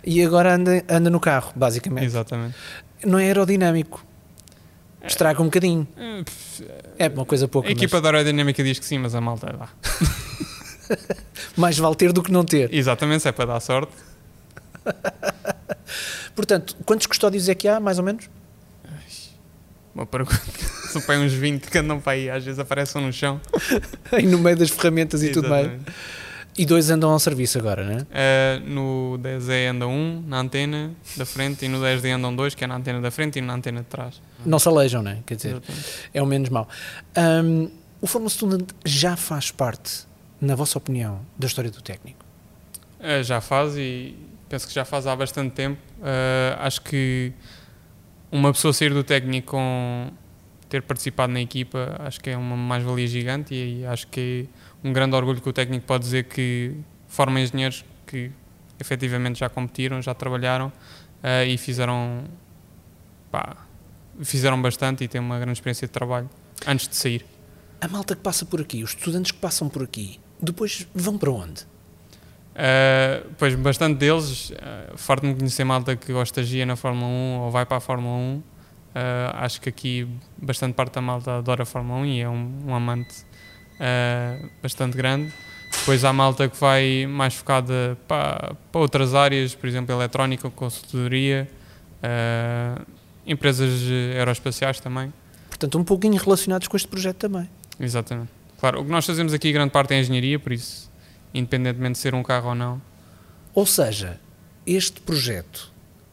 E 0.04 0.22
agora 0.22 0.54
anda, 0.54 0.84
anda 0.88 1.10
no 1.10 1.18
carro, 1.18 1.52
basicamente. 1.56 2.04
Exatamente. 2.04 2.54
Não 3.04 3.18
é 3.18 3.24
aerodinâmico. 3.24 4.06
Estraga 5.02 5.42
um 5.42 5.46
bocadinho. 5.46 5.86
É, 6.98 7.06
é 7.06 7.08
uma 7.08 7.24
coisa 7.24 7.48
pouca. 7.48 7.68
A 7.68 7.72
equipa 7.72 7.96
mas... 7.96 8.02
da 8.02 8.08
aerodinâmica 8.10 8.62
diz 8.62 8.78
que 8.78 8.84
sim, 8.84 8.98
mas 8.98 9.14
a 9.14 9.20
malta 9.20 9.52
dá. 9.52 9.68
Mais 11.56 11.76
vale 11.76 11.96
ter 11.96 12.12
do 12.12 12.22
que 12.22 12.30
não 12.30 12.44
ter. 12.44 12.72
Exatamente, 12.72 13.22
se 13.22 13.28
é 13.28 13.32
para 13.32 13.46
dar 13.46 13.60
sorte. 13.60 13.92
Portanto, 16.34 16.76
quantos 16.84 17.06
custódios 17.06 17.48
é 17.48 17.54
que 17.54 17.66
há, 17.66 17.80
mais 17.80 17.98
ou 17.98 18.04
menos? 18.04 18.28
Uma 19.98 20.06
pergunta. 20.06 20.40
São 20.88 21.02
para 21.02 21.18
uns 21.18 21.32
20 21.32 21.70
que 21.70 21.78
andam 21.78 22.00
para 22.00 22.12
aí, 22.12 22.30
às 22.30 22.44
vezes 22.44 22.58
aparecem 22.58 23.04
no 23.04 23.12
chão. 23.12 23.40
e 24.18 24.22
no 24.22 24.38
meio 24.38 24.56
das 24.56 24.70
ferramentas 24.70 25.22
e 25.22 25.30
tudo 25.30 25.48
mais. 25.48 25.70
E 26.56 26.66
dois 26.66 26.90
andam 26.90 27.10
ao 27.10 27.18
serviço 27.20 27.56
agora, 27.58 27.84
não 27.84 27.92
é? 27.92 28.00
Uh, 28.02 28.68
no 28.68 29.18
10E 29.22 29.70
anda 29.70 29.86
um 29.86 30.24
na 30.26 30.40
antena 30.40 30.90
da 31.16 31.24
frente 31.24 31.64
e 31.64 31.68
no 31.68 31.78
10D 31.78 32.16
andam 32.16 32.34
dois, 32.34 32.54
que 32.54 32.64
é 32.64 32.66
na 32.66 32.76
antena 32.76 33.00
da 33.00 33.12
frente 33.12 33.38
e 33.38 33.42
na 33.42 33.54
antena 33.54 33.80
de 33.80 33.86
trás. 33.86 34.20
Não 34.44 34.58
se 34.58 34.66
alejam, 34.66 35.02
não 35.02 35.12
é? 35.12 35.18
Quer 35.24 35.36
dizer, 35.36 35.50
Exatamente. 35.50 35.86
é 36.12 36.22
o 36.22 36.26
menos 36.26 36.48
mau. 36.48 36.68
Um, 37.16 37.70
o 38.00 38.08
Fórmula 38.08 38.30
Student 38.30 38.70
já 38.84 39.16
faz 39.16 39.52
parte, 39.52 40.04
na 40.40 40.56
vossa 40.56 40.78
opinião, 40.78 41.20
da 41.38 41.46
história 41.46 41.70
do 41.70 41.80
técnico? 41.80 42.24
Uh, 42.98 43.22
já 43.22 43.40
faz 43.40 43.76
e 43.76 44.16
penso 44.48 44.66
que 44.66 44.74
já 44.74 44.84
faz 44.84 45.06
há 45.06 45.14
bastante 45.14 45.52
tempo. 45.54 45.80
Uh, 45.98 46.58
acho 46.58 46.82
que 46.82 47.32
uma 48.30 48.52
pessoa 48.52 48.72
sair 48.72 48.92
do 48.92 49.02
técnico 49.02 49.52
com 49.52 50.10
ter 50.68 50.82
participado 50.82 51.32
na 51.32 51.40
equipa, 51.40 51.96
acho 52.00 52.20
que 52.20 52.30
é 52.30 52.36
uma 52.36 52.56
mais-valia 52.56 53.06
gigante 53.06 53.54
e 53.54 53.86
acho 53.86 54.06
que 54.08 54.46
é 54.84 54.88
um 54.88 54.92
grande 54.92 55.16
orgulho 55.16 55.40
que 55.40 55.48
o 55.48 55.52
técnico 55.52 55.86
pode 55.86 56.04
dizer 56.04 56.24
que 56.24 56.74
forma 57.08 57.40
engenheiros 57.40 57.84
que 58.06 58.30
efetivamente 58.78 59.38
já 59.38 59.48
competiram, 59.48 60.00
já 60.02 60.14
trabalharam 60.14 60.66
uh, 60.68 61.46
e 61.46 61.56
fizeram 61.56 62.24
pá, 63.30 63.56
fizeram 64.22 64.60
bastante 64.60 65.04
e 65.04 65.08
têm 65.08 65.20
uma 65.20 65.38
grande 65.38 65.58
experiência 65.58 65.86
de 65.86 65.92
trabalho 65.92 66.28
antes 66.66 66.86
de 66.86 66.96
sair. 66.96 67.24
A 67.80 67.88
malta 67.88 68.14
que 68.14 68.22
passa 68.22 68.44
por 68.44 68.60
aqui, 68.60 68.82
os 68.82 68.90
estudantes 68.90 69.30
que 69.30 69.38
passam 69.38 69.68
por 69.68 69.82
aqui, 69.82 70.20
depois 70.40 70.86
vão 70.94 71.16
para 71.16 71.30
onde? 71.30 71.66
Uh, 72.58 73.24
pois 73.38 73.54
bastante 73.54 73.98
deles, 73.98 74.50
uh, 74.50 74.96
farto-me 74.96 75.32
conhecer 75.32 75.62
malta 75.62 75.94
que 75.94 76.12
gosta 76.12 76.42
de 76.42 76.64
na 76.64 76.74
Fórmula 76.74 77.06
1 77.06 77.38
ou 77.42 77.50
vai 77.52 77.64
para 77.64 77.76
a 77.76 77.80
Fórmula 77.80 78.16
1. 78.16 78.36
Uh, 78.36 78.42
ah, 78.96 79.44
acho 79.44 79.60
que 79.60 79.68
aqui 79.68 80.08
bastante 80.36 80.74
parte 80.74 80.94
da 80.94 81.00
malta 81.00 81.38
adora 81.38 81.62
a 81.62 81.66
Fórmula 81.66 82.00
1 82.00 82.06
e 82.06 82.20
é 82.20 82.28
um, 82.28 82.52
um 82.66 82.74
amante 82.74 83.14
uh, 83.74 84.50
bastante 84.60 84.96
grande. 84.96 85.32
Depois 85.70 86.04
há 86.04 86.12
malta 86.12 86.48
que 86.48 86.56
vai 86.58 87.06
mais 87.06 87.34
focada 87.34 87.96
para, 88.08 88.56
para 88.72 88.80
outras 88.80 89.14
áreas, 89.14 89.54
por 89.54 89.68
exemplo, 89.68 89.94
eletrónica, 89.94 90.50
consultoria, 90.50 91.48
empresas 93.26 93.82
aeroespaciais 94.16 94.80
também. 94.80 95.12
Portanto, 95.48 95.78
um 95.78 95.84
pouquinho 95.84 96.16
relacionados 96.16 96.66
com 96.66 96.76
este 96.76 96.88
projeto 96.88 97.18
também. 97.18 97.48
Exatamente. 97.78 98.30
Claro, 98.58 98.80
o 98.80 98.84
que 98.84 98.90
nós 98.90 99.04
fazemos 99.04 99.34
aqui, 99.34 99.52
grande 99.52 99.70
parte 99.70 99.92
é 99.92 100.00
engenharia, 100.00 100.38
por 100.38 100.52
isso 100.52 100.87
independentemente 101.32 101.92
de 101.92 101.98
ser 101.98 102.14
um 102.14 102.22
carro 102.22 102.50
ou 102.50 102.54
não. 102.54 102.80
Ou 103.54 103.66
seja, 103.66 104.20
este 104.66 105.00
projeto 105.00 105.72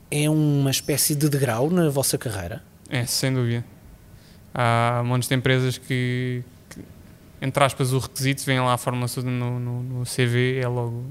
é 0.10 0.30
uma 0.30 0.72
espécie 0.72 1.16
de 1.16 1.30
degrau 1.30 1.70
na 1.70 1.90
vossa 1.90 2.18
carreira? 2.18 2.64
É, 2.90 3.06
sem 3.06 3.34
dúvida. 3.34 3.66
Há 4.54 5.04
montes 5.06 5.28
de 5.28 5.36
empresas 5.36 5.78
que, 5.78 6.44
que 6.70 6.80
entre 7.42 7.64
aspas, 7.64 7.92
o 7.92 8.00
requisito, 8.00 8.44
vem 8.46 8.60
lá 8.60 8.74
a 8.74 8.78
formação 8.78 9.24
no, 9.24 9.60
no, 9.60 9.84
no, 9.84 10.06
CV, 10.06 10.60
é 10.60 10.68
logo, 10.68 11.06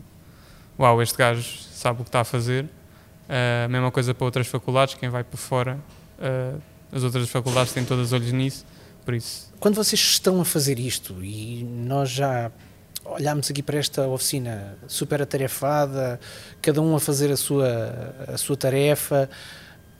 uau, 0.78 1.02
este 1.02 1.18
gajo 1.18 1.58
sabe 1.72 2.00
o 2.00 2.04
que 2.04 2.08
está 2.08 2.20
a 2.20 2.24
fazer. 2.24 2.64
Uh, 2.64 3.64
a 3.66 3.68
mesma 3.68 3.90
coisa 3.90 4.14
para 4.14 4.24
outras 4.24 4.46
faculdades, 4.46 4.94
quem 4.94 5.08
vai 5.08 5.24
para 5.24 5.36
fora, 5.36 5.78
uh, 6.18 6.60
as 6.92 7.02
outras 7.02 7.28
faculdades 7.28 7.72
têm 7.72 7.84
todas 7.84 8.12
olhos 8.12 8.32
nisso, 8.32 8.64
por 9.04 9.14
isso. 9.14 9.52
Quando 9.60 9.74
vocês 9.74 10.00
estão 10.00 10.40
a 10.40 10.44
fazer 10.44 10.78
isto, 10.78 11.22
e 11.22 11.64
nós 11.64 12.10
já 12.10 12.50
olhámos 13.04 13.50
aqui 13.50 13.62
para 13.62 13.78
esta 13.78 14.06
oficina 14.08 14.76
super 14.88 15.22
atarefada, 15.22 16.18
cada 16.62 16.80
um 16.80 16.96
a 16.96 17.00
fazer 17.00 17.30
a 17.30 17.36
sua, 17.36 18.14
a 18.28 18.38
sua 18.38 18.56
tarefa, 18.56 19.28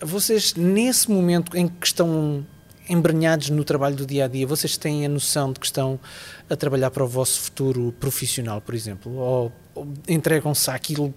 vocês, 0.01 0.55
nesse 0.55 1.11
momento 1.11 1.57
em 1.57 1.69
que 1.69 1.87
estão 1.87 2.45
embrenhados 2.89 3.49
no 3.51 3.65
trabalho 3.65 3.97
do 3.97 4.05
dia 4.05 4.27
a 4.27 4.29
dia, 4.29 4.47
vocês 4.47 4.77
têm 4.77 5.07
a 5.07 5.09
noção 5.09 5.53
de 5.53 5.61
que 5.61 5.67
estão 5.67 5.99
a 6.49 6.57
trabalhar 6.57 6.91
para 6.91 7.03
o 7.03 7.09
vosso 7.09 7.41
futuro 7.41 7.95
profissional, 7.99 8.61
por 8.61 8.75
exemplo? 8.75 9.13
Ou, 9.15 9.53
ou 9.75 9.89
entregam-se 10.07 10.71
àquilo 10.71 11.15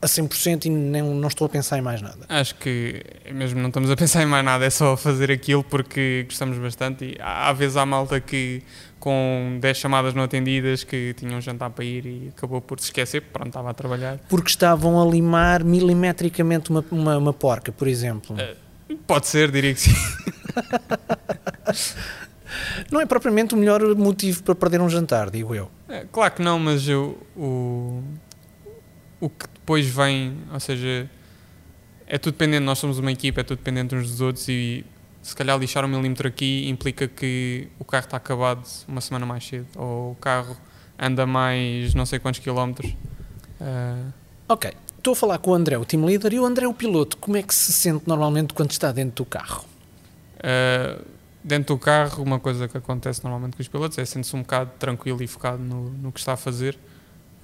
a 0.00 0.06
100% 0.06 0.66
e 0.66 0.70
não, 0.70 1.14
não 1.14 1.28
estou 1.28 1.46
a 1.46 1.48
pensar 1.48 1.78
em 1.78 1.82
mais 1.82 2.00
nada? 2.00 2.18
Acho 2.28 2.54
que 2.54 3.02
mesmo 3.32 3.60
não 3.60 3.68
estamos 3.68 3.90
a 3.90 3.96
pensar 3.96 4.22
em 4.22 4.26
mais 4.26 4.44
nada, 4.44 4.64
é 4.64 4.70
só 4.70 4.96
fazer 4.96 5.30
aquilo 5.30 5.64
porque 5.64 6.24
gostamos 6.28 6.56
bastante. 6.58 7.04
E 7.04 7.16
às 7.20 7.58
vezes 7.58 7.76
há 7.76 7.84
malta 7.84 8.20
que 8.20 8.62
com 9.00 9.58
10 9.60 9.76
chamadas 9.76 10.14
não 10.14 10.22
atendidas 10.22 10.84
que 10.84 11.14
tinham 11.14 11.38
um 11.38 11.40
jantar 11.40 11.70
para 11.70 11.84
ir 11.84 12.06
e 12.06 12.32
acabou 12.36 12.60
por 12.60 12.78
se 12.80 12.86
esquecer, 12.86 13.22
pronto, 13.22 13.48
estava 13.48 13.70
a 13.70 13.74
trabalhar. 13.74 14.18
Porque 14.28 14.50
estavam 14.50 15.00
a 15.00 15.04
limar 15.04 15.64
milimetricamente 15.64 16.70
uma, 16.70 16.84
uma, 16.90 17.18
uma 17.18 17.32
porca, 17.32 17.72
por 17.72 17.88
exemplo. 17.88 18.36
Uh, 18.36 18.96
pode 19.06 19.26
ser, 19.26 19.50
diria 19.50 19.74
que 19.74 19.80
sim. 19.80 19.94
não 22.90 23.00
é 23.00 23.06
propriamente 23.06 23.54
o 23.54 23.58
melhor 23.58 23.82
motivo 23.96 24.42
para 24.42 24.54
perder 24.54 24.80
um 24.80 24.88
jantar, 24.88 25.30
digo 25.30 25.54
eu. 25.54 25.70
É, 25.88 26.04
claro 26.10 26.34
que 26.34 26.42
não, 26.42 26.58
mas 26.58 26.88
eu, 26.88 27.18
o, 27.36 28.02
o 29.20 29.28
que 29.28 29.46
depois 29.68 29.86
vem, 29.86 30.34
ou 30.50 30.58
seja, 30.58 31.10
é 32.06 32.16
tudo 32.16 32.32
dependente, 32.32 32.64
nós 32.64 32.78
somos 32.78 32.98
uma 32.98 33.12
equipa, 33.12 33.42
é 33.42 33.44
tudo 33.44 33.58
dependente 33.58 33.94
uns 33.94 34.10
dos 34.10 34.20
outros 34.22 34.48
e 34.48 34.82
se 35.20 35.36
calhar 35.36 35.58
lixar 35.58 35.84
um 35.84 35.88
milímetro 35.88 36.26
aqui 36.26 36.66
implica 36.70 37.06
que 37.06 37.68
o 37.78 37.84
carro 37.84 38.04
está 38.06 38.16
acabado 38.16 38.66
uma 38.88 39.02
semana 39.02 39.26
mais 39.26 39.46
cedo 39.46 39.66
ou 39.76 40.12
o 40.12 40.14
carro 40.14 40.56
anda 40.98 41.26
mais 41.26 41.92
não 41.92 42.06
sei 42.06 42.18
quantos 42.18 42.40
quilómetros. 42.40 42.92
Uh... 43.60 44.10
Ok, 44.48 44.72
estou 44.96 45.12
a 45.12 45.16
falar 45.16 45.36
com 45.36 45.50
o 45.50 45.54
André, 45.54 45.76
o 45.76 45.84
team 45.84 46.02
leader, 46.06 46.32
e 46.32 46.40
o 46.40 46.46
André, 46.46 46.66
o 46.66 46.72
piloto. 46.72 47.18
Como 47.18 47.36
é 47.36 47.42
que 47.42 47.54
se 47.54 47.70
sente 47.70 48.08
normalmente 48.08 48.54
quando 48.54 48.70
está 48.70 48.90
dentro 48.90 49.22
do 49.22 49.26
carro? 49.26 49.66
Uh, 50.36 51.04
dentro 51.44 51.74
do 51.74 51.78
carro, 51.78 52.22
uma 52.22 52.40
coisa 52.40 52.66
que 52.68 52.78
acontece 52.78 53.22
normalmente 53.22 53.54
com 53.54 53.60
os 53.60 53.68
pilotos 53.68 53.98
é 53.98 54.04
sente-se 54.06 54.34
um 54.34 54.40
bocado 54.40 54.70
tranquilo 54.78 55.22
e 55.22 55.26
focado 55.26 55.62
no, 55.62 55.90
no 55.90 56.10
que 56.10 56.20
está 56.20 56.32
a 56.32 56.36
fazer. 56.38 56.78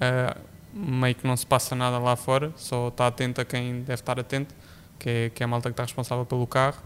Uh, 0.01 0.54
meio 0.75 1.15
que 1.15 1.25
não 1.25 1.37
se 1.37 1.45
passa 1.45 1.73
nada 1.73 1.97
lá 1.97 2.17
fora, 2.17 2.51
só 2.57 2.89
está 2.89 3.07
atento 3.07 3.39
a 3.39 3.45
quem 3.45 3.79
deve 3.79 3.93
estar 3.93 4.19
atento, 4.19 4.53
que 4.99 5.09
é, 5.09 5.29
que 5.29 5.41
é 5.41 5.45
a 5.45 5.47
malta 5.47 5.69
que 5.69 5.73
está 5.73 5.83
responsável 5.83 6.25
pelo 6.25 6.45
carro. 6.45 6.83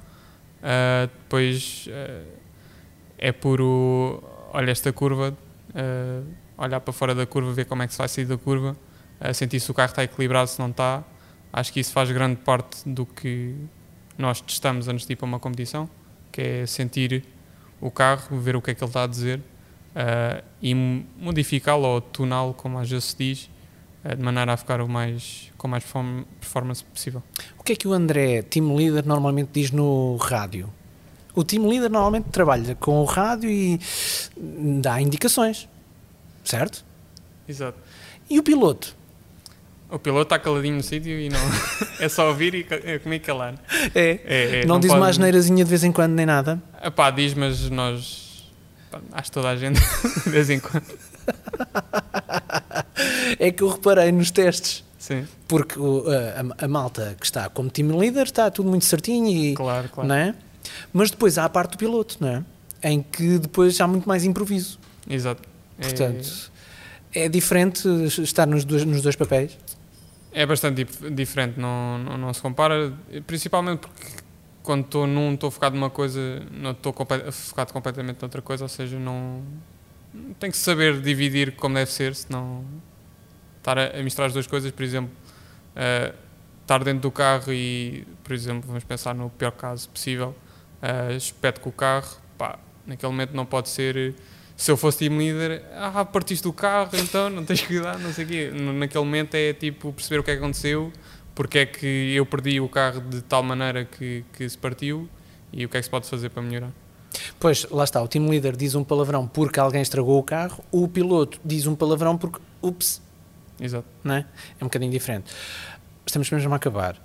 Uh, 0.59 1.07
depois 1.07 1.87
uh, 1.87 2.27
é 3.17 3.31
puro, 3.31 4.23
olha 4.53 4.69
esta 4.69 4.93
curva, 4.93 5.35
uh, 5.71 6.27
olhar 6.57 6.79
para 6.81 6.93
fora 6.93 7.15
da 7.15 7.25
curva, 7.25 7.51
ver 7.51 7.65
como 7.65 7.81
é 7.81 7.87
que 7.87 7.93
se 7.93 7.97
vai 7.97 8.07
sair 8.07 8.25
da 8.25 8.37
curva, 8.37 8.77
sentir 9.33 9.59
se 9.59 9.69
o 9.71 9.73
carro 9.73 9.89
está 9.89 10.03
equilibrado, 10.03 10.49
se 10.49 10.59
não 10.59 10.69
está. 10.69 11.03
Acho 11.51 11.73
que 11.73 11.79
isso 11.79 11.91
faz 11.91 12.11
grande 12.11 12.37
parte 12.37 12.87
do 12.87 13.05
que 13.05 13.55
nós 14.17 14.39
testamos 14.39 14.87
antes 14.87 15.05
de 15.05 15.13
ir 15.13 15.15
para 15.15 15.25
uma 15.25 15.39
competição, 15.39 15.89
que 16.31 16.41
é 16.41 16.65
sentir 16.65 17.25
o 17.81 17.89
carro, 17.89 18.39
ver 18.39 18.55
o 18.55 18.61
que 18.61 18.71
é 18.71 18.75
que 18.75 18.83
ele 18.83 18.89
está 18.89 19.03
a 19.03 19.07
dizer 19.07 19.41
e 20.61 20.75
modificá-lo 21.17 21.85
ou 21.85 22.01
tuná-lo, 22.01 22.53
como 22.53 22.77
às 22.77 22.89
vezes 22.89 23.05
se 23.05 23.17
diz, 23.17 23.49
de 24.03 24.23
maneira 24.23 24.53
a 24.53 24.57
ficar 24.57 24.81
o 24.81 24.87
mais, 24.87 25.51
com 25.57 25.67
mais 25.67 25.83
performance 26.39 26.83
possível. 26.83 27.21
O 27.57 27.63
que 27.63 27.73
é 27.73 27.75
que 27.75 27.87
o 27.87 27.93
André, 27.93 28.41
team 28.43 28.75
leader, 28.75 29.05
normalmente 29.05 29.49
diz 29.53 29.71
no 29.71 30.15
rádio? 30.17 30.69
O 31.35 31.43
team 31.43 31.67
leader 31.67 31.89
normalmente 31.89 32.29
trabalha 32.29 32.75
com 32.75 33.01
o 33.01 33.05
rádio 33.05 33.49
e 33.49 33.79
dá 34.81 35.01
indicações, 35.01 35.67
certo? 36.43 36.85
Exato. 37.47 37.77
E 38.29 38.39
o 38.39 38.43
piloto? 38.43 38.95
O 39.89 39.97
piloto 39.97 40.23
está 40.23 40.37
caladinho 40.37 40.75
no 40.75 40.83
sítio 40.83 41.19
e 41.19 41.29
não. 41.29 41.39
é 41.99 42.07
só 42.07 42.27
ouvir 42.29 42.53
e 42.53 42.67
é 42.83 42.99
comigo 42.99 43.25
calar. 43.25 43.55
É. 43.95 44.19
é, 44.23 44.59
é 44.59 44.61
não, 44.61 44.75
não, 44.75 44.79
diz 44.79 44.89
pode... 44.89 45.01
uma 45.01 45.09
asneirazinha 45.09 45.63
de 45.63 45.69
vez 45.69 45.83
em 45.83 45.91
quando 45.91 46.13
nem 46.13 46.27
nada? 46.27 46.61
Pá, 46.95 47.09
diz, 47.09 47.33
mas 47.33 47.69
nós. 47.69 48.47
Acho 49.11 49.23
que 49.25 49.31
toda 49.31 49.49
a 49.49 49.55
gente 49.55 49.79
de 50.23 50.29
vez 50.29 50.49
em 50.49 50.59
quando. 50.59 50.85
é 53.39 53.51
que 53.51 53.63
eu 53.63 53.69
reparei 53.69 54.11
nos 54.11 54.31
testes. 54.31 54.83
Sim. 54.97 55.25
Porque 55.47 55.79
o, 55.79 56.03
a, 56.09 56.65
a, 56.65 56.67
malta 56.67 57.15
que 57.19 57.25
está 57.25 57.49
como 57.49 57.69
team 57.69 57.97
leader 57.97 58.23
está 58.23 58.51
tudo 58.51 58.69
muito 58.69 58.85
certinho 58.85 59.27
e. 59.27 59.55
Claro, 59.55 59.89
claro. 59.89 60.07
Não 60.07 60.15
é? 60.15 60.35
Mas 60.91 61.09
depois 61.09 61.37
há 61.37 61.45
a 61.45 61.49
parte 61.49 61.71
do 61.71 61.77
piloto, 61.77 62.17
não 62.19 62.27
é? 62.27 62.43
Em 62.83 63.01
que 63.01 63.39
depois 63.39 63.79
há 63.79 63.87
muito 63.87 64.07
mais 64.07 64.25
improviso. 64.25 64.77
Exato. 65.09 65.41
Portanto, 65.79 66.51
é, 67.13 67.25
é 67.25 67.29
diferente 67.29 67.87
estar 68.21 68.45
nos 68.45 68.65
dois, 68.65 68.83
nos 68.83 69.01
dois 69.01 69.15
papéis? 69.15 69.57
É 70.31 70.45
bastante 70.45 70.83
dif 70.83 71.09
diferente, 71.09 71.59
não, 71.59 71.97
não, 71.97 72.17
não, 72.17 72.33
se 72.33 72.41
compara, 72.41 72.93
principalmente 73.25 73.79
porque 73.79 74.05
quando 74.61 74.85
estou 74.85 75.07
num, 75.07 75.33
estou 75.33 75.49
focado 75.49 75.75
numa 75.75 75.89
coisa, 75.89 76.43
não 76.51 76.71
estou 76.71 76.93
focado 77.31 77.73
completamente 77.73 78.21
noutra 78.21 78.41
coisa, 78.41 78.65
ou 78.65 78.69
seja, 78.69 78.99
não, 78.99 79.41
tem 80.39 80.51
que 80.51 80.57
saber 80.57 81.01
dividir 81.01 81.53
como 81.55 81.75
deve 81.75 81.89
ser, 81.89 82.13
senão 82.13 82.63
estar 83.69 83.77
a, 83.77 83.99
a 83.99 84.03
misturar 84.03 84.27
as 84.27 84.33
duas 84.33 84.47
coisas, 84.47 84.71
por 84.71 84.83
exemplo, 84.83 85.11
uh, 85.75 86.13
estar 86.61 86.83
dentro 86.83 87.01
do 87.01 87.11
carro 87.11 87.53
e, 87.53 88.05
por 88.23 88.33
exemplo, 88.33 88.63
vamos 88.67 88.83
pensar 88.83 89.13
no 89.13 89.29
pior 89.29 89.51
caso 89.51 89.89
possível, 89.89 90.35
uh, 90.81 91.15
espeto 91.15 91.61
com 91.61 91.69
o 91.69 91.73
carro, 91.73 92.17
pá, 92.37 92.59
naquele 92.85 93.11
momento 93.11 93.33
não 93.33 93.45
pode 93.45 93.69
ser, 93.69 94.15
se 94.55 94.71
eu 94.71 94.77
fosse 94.77 94.99
team 94.99 95.17
leader, 95.17 95.63
ah, 95.75 96.03
partiste 96.05 96.43
do 96.43 96.53
carro, 96.53 96.91
então 96.93 97.29
não 97.29 97.45
tens 97.45 97.61
cuidar, 97.61 97.97
não 97.99 98.11
sei 98.11 98.25
o 98.25 98.27
quê. 98.27 98.51
Naquele 98.51 99.03
momento 99.03 99.35
é 99.35 99.53
tipo 99.53 99.93
perceber 99.93 100.19
o 100.19 100.23
que 100.23 100.31
é 100.31 100.35
que 100.35 100.43
aconteceu, 100.43 100.91
porque 101.33 101.59
é 101.59 101.65
que 101.65 102.13
eu 102.15 102.25
perdi 102.25 102.59
o 102.59 102.67
carro 102.67 103.01
de 103.01 103.21
tal 103.21 103.41
maneira 103.41 103.85
que, 103.85 104.25
que 104.33 104.47
se 104.49 104.57
partiu 104.57 105.07
e 105.53 105.65
o 105.65 105.69
que 105.69 105.77
é 105.77 105.79
que 105.79 105.85
se 105.85 105.89
pode 105.89 106.07
fazer 106.07 106.29
para 106.29 106.41
melhorar. 106.41 106.71
Pois, 107.39 107.65
lá 107.71 107.83
está, 107.83 108.01
o 108.01 108.07
team 108.07 108.27
leader 108.29 108.55
diz 108.55 108.75
um 108.75 108.83
palavrão 108.83 109.27
porque 109.27 109.59
alguém 109.59 109.81
estragou 109.81 110.19
o 110.19 110.23
carro, 110.23 110.63
o 110.71 110.87
piloto 110.87 111.39
diz 111.43 111.65
um 111.65 111.75
palavrão 111.75 112.17
porque, 112.17 112.39
ups. 112.61 113.01
Exato. 113.59 113.87
Não 114.03 114.15
é? 114.15 114.25
é 114.59 114.63
um 114.63 114.67
bocadinho 114.67 114.91
diferente. 114.91 115.33
Estamos 116.05 116.29
mesmo 116.29 116.53
a 116.53 116.57
acabar. 116.57 116.95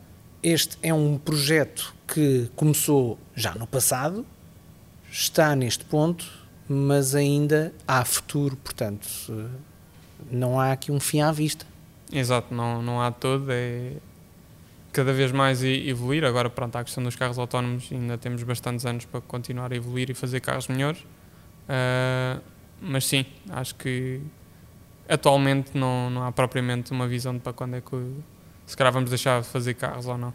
Este 0.43 0.79
é 0.83 0.93
um 0.93 1.19
projeto 1.19 1.95
que 2.07 2.51
começou 2.55 3.19
já 3.35 3.55
no 3.55 3.67
passado, 3.67 4.27
está 5.11 5.57
neste 5.57 5.85
ponto, 5.85 6.27
mas 6.69 7.14
ainda 7.14 7.73
há 7.88 8.05
futuro, 8.05 8.57
portanto, 8.57 9.09
não 10.31 10.61
há 10.61 10.73
aqui 10.73 10.93
um 10.93 11.01
fim 11.01 11.21
à 11.21 11.33
vista. 11.33 11.67
Exato, 12.12 12.55
não, 12.55 12.83
não 12.83 13.01
há 13.01 13.11
todo, 13.11 13.47
é 13.51 13.93
cada 14.93 15.12
vez 15.12 15.33
mais 15.33 15.62
evoluir. 15.62 16.25
Agora, 16.25 16.49
pronto, 16.49 16.77
a 16.77 16.85
questão 16.85 17.03
dos 17.03 17.17
carros 17.17 17.38
autónomos, 17.38 17.88
ainda 17.90 18.17
temos 18.17 18.43
bastantes 18.45 18.87
anos 18.87 19.05
para 19.05 19.21
continuar 19.21 19.73
a 19.73 19.77
evoluir 19.77 20.09
e 20.09 20.14
fazer 20.14 20.40
carros 20.40 20.69
melhores. 20.69 21.01
Uh, 21.01 22.40
mas 22.81 23.07
sim, 23.07 23.27
acho 23.51 23.75
que 23.75 24.21
atualmente 25.09 25.77
não, 25.77 26.11
não 26.11 26.25
há 26.25 26.33
propriamente 26.33 26.93
uma 26.93 27.07
visão 27.07 27.35
de 27.35 27.40
para 27.40 27.53
quando 27.53 27.75
é 27.75 27.81
que 27.81 27.97
se 28.67 28.77
calhar 28.77 28.93
vamos 28.93 29.11
deixar 29.11 29.43
de 29.43 29.49
fazer 29.49 29.75
carros 29.75 30.07
ou 30.07 30.17
não. 30.17 30.33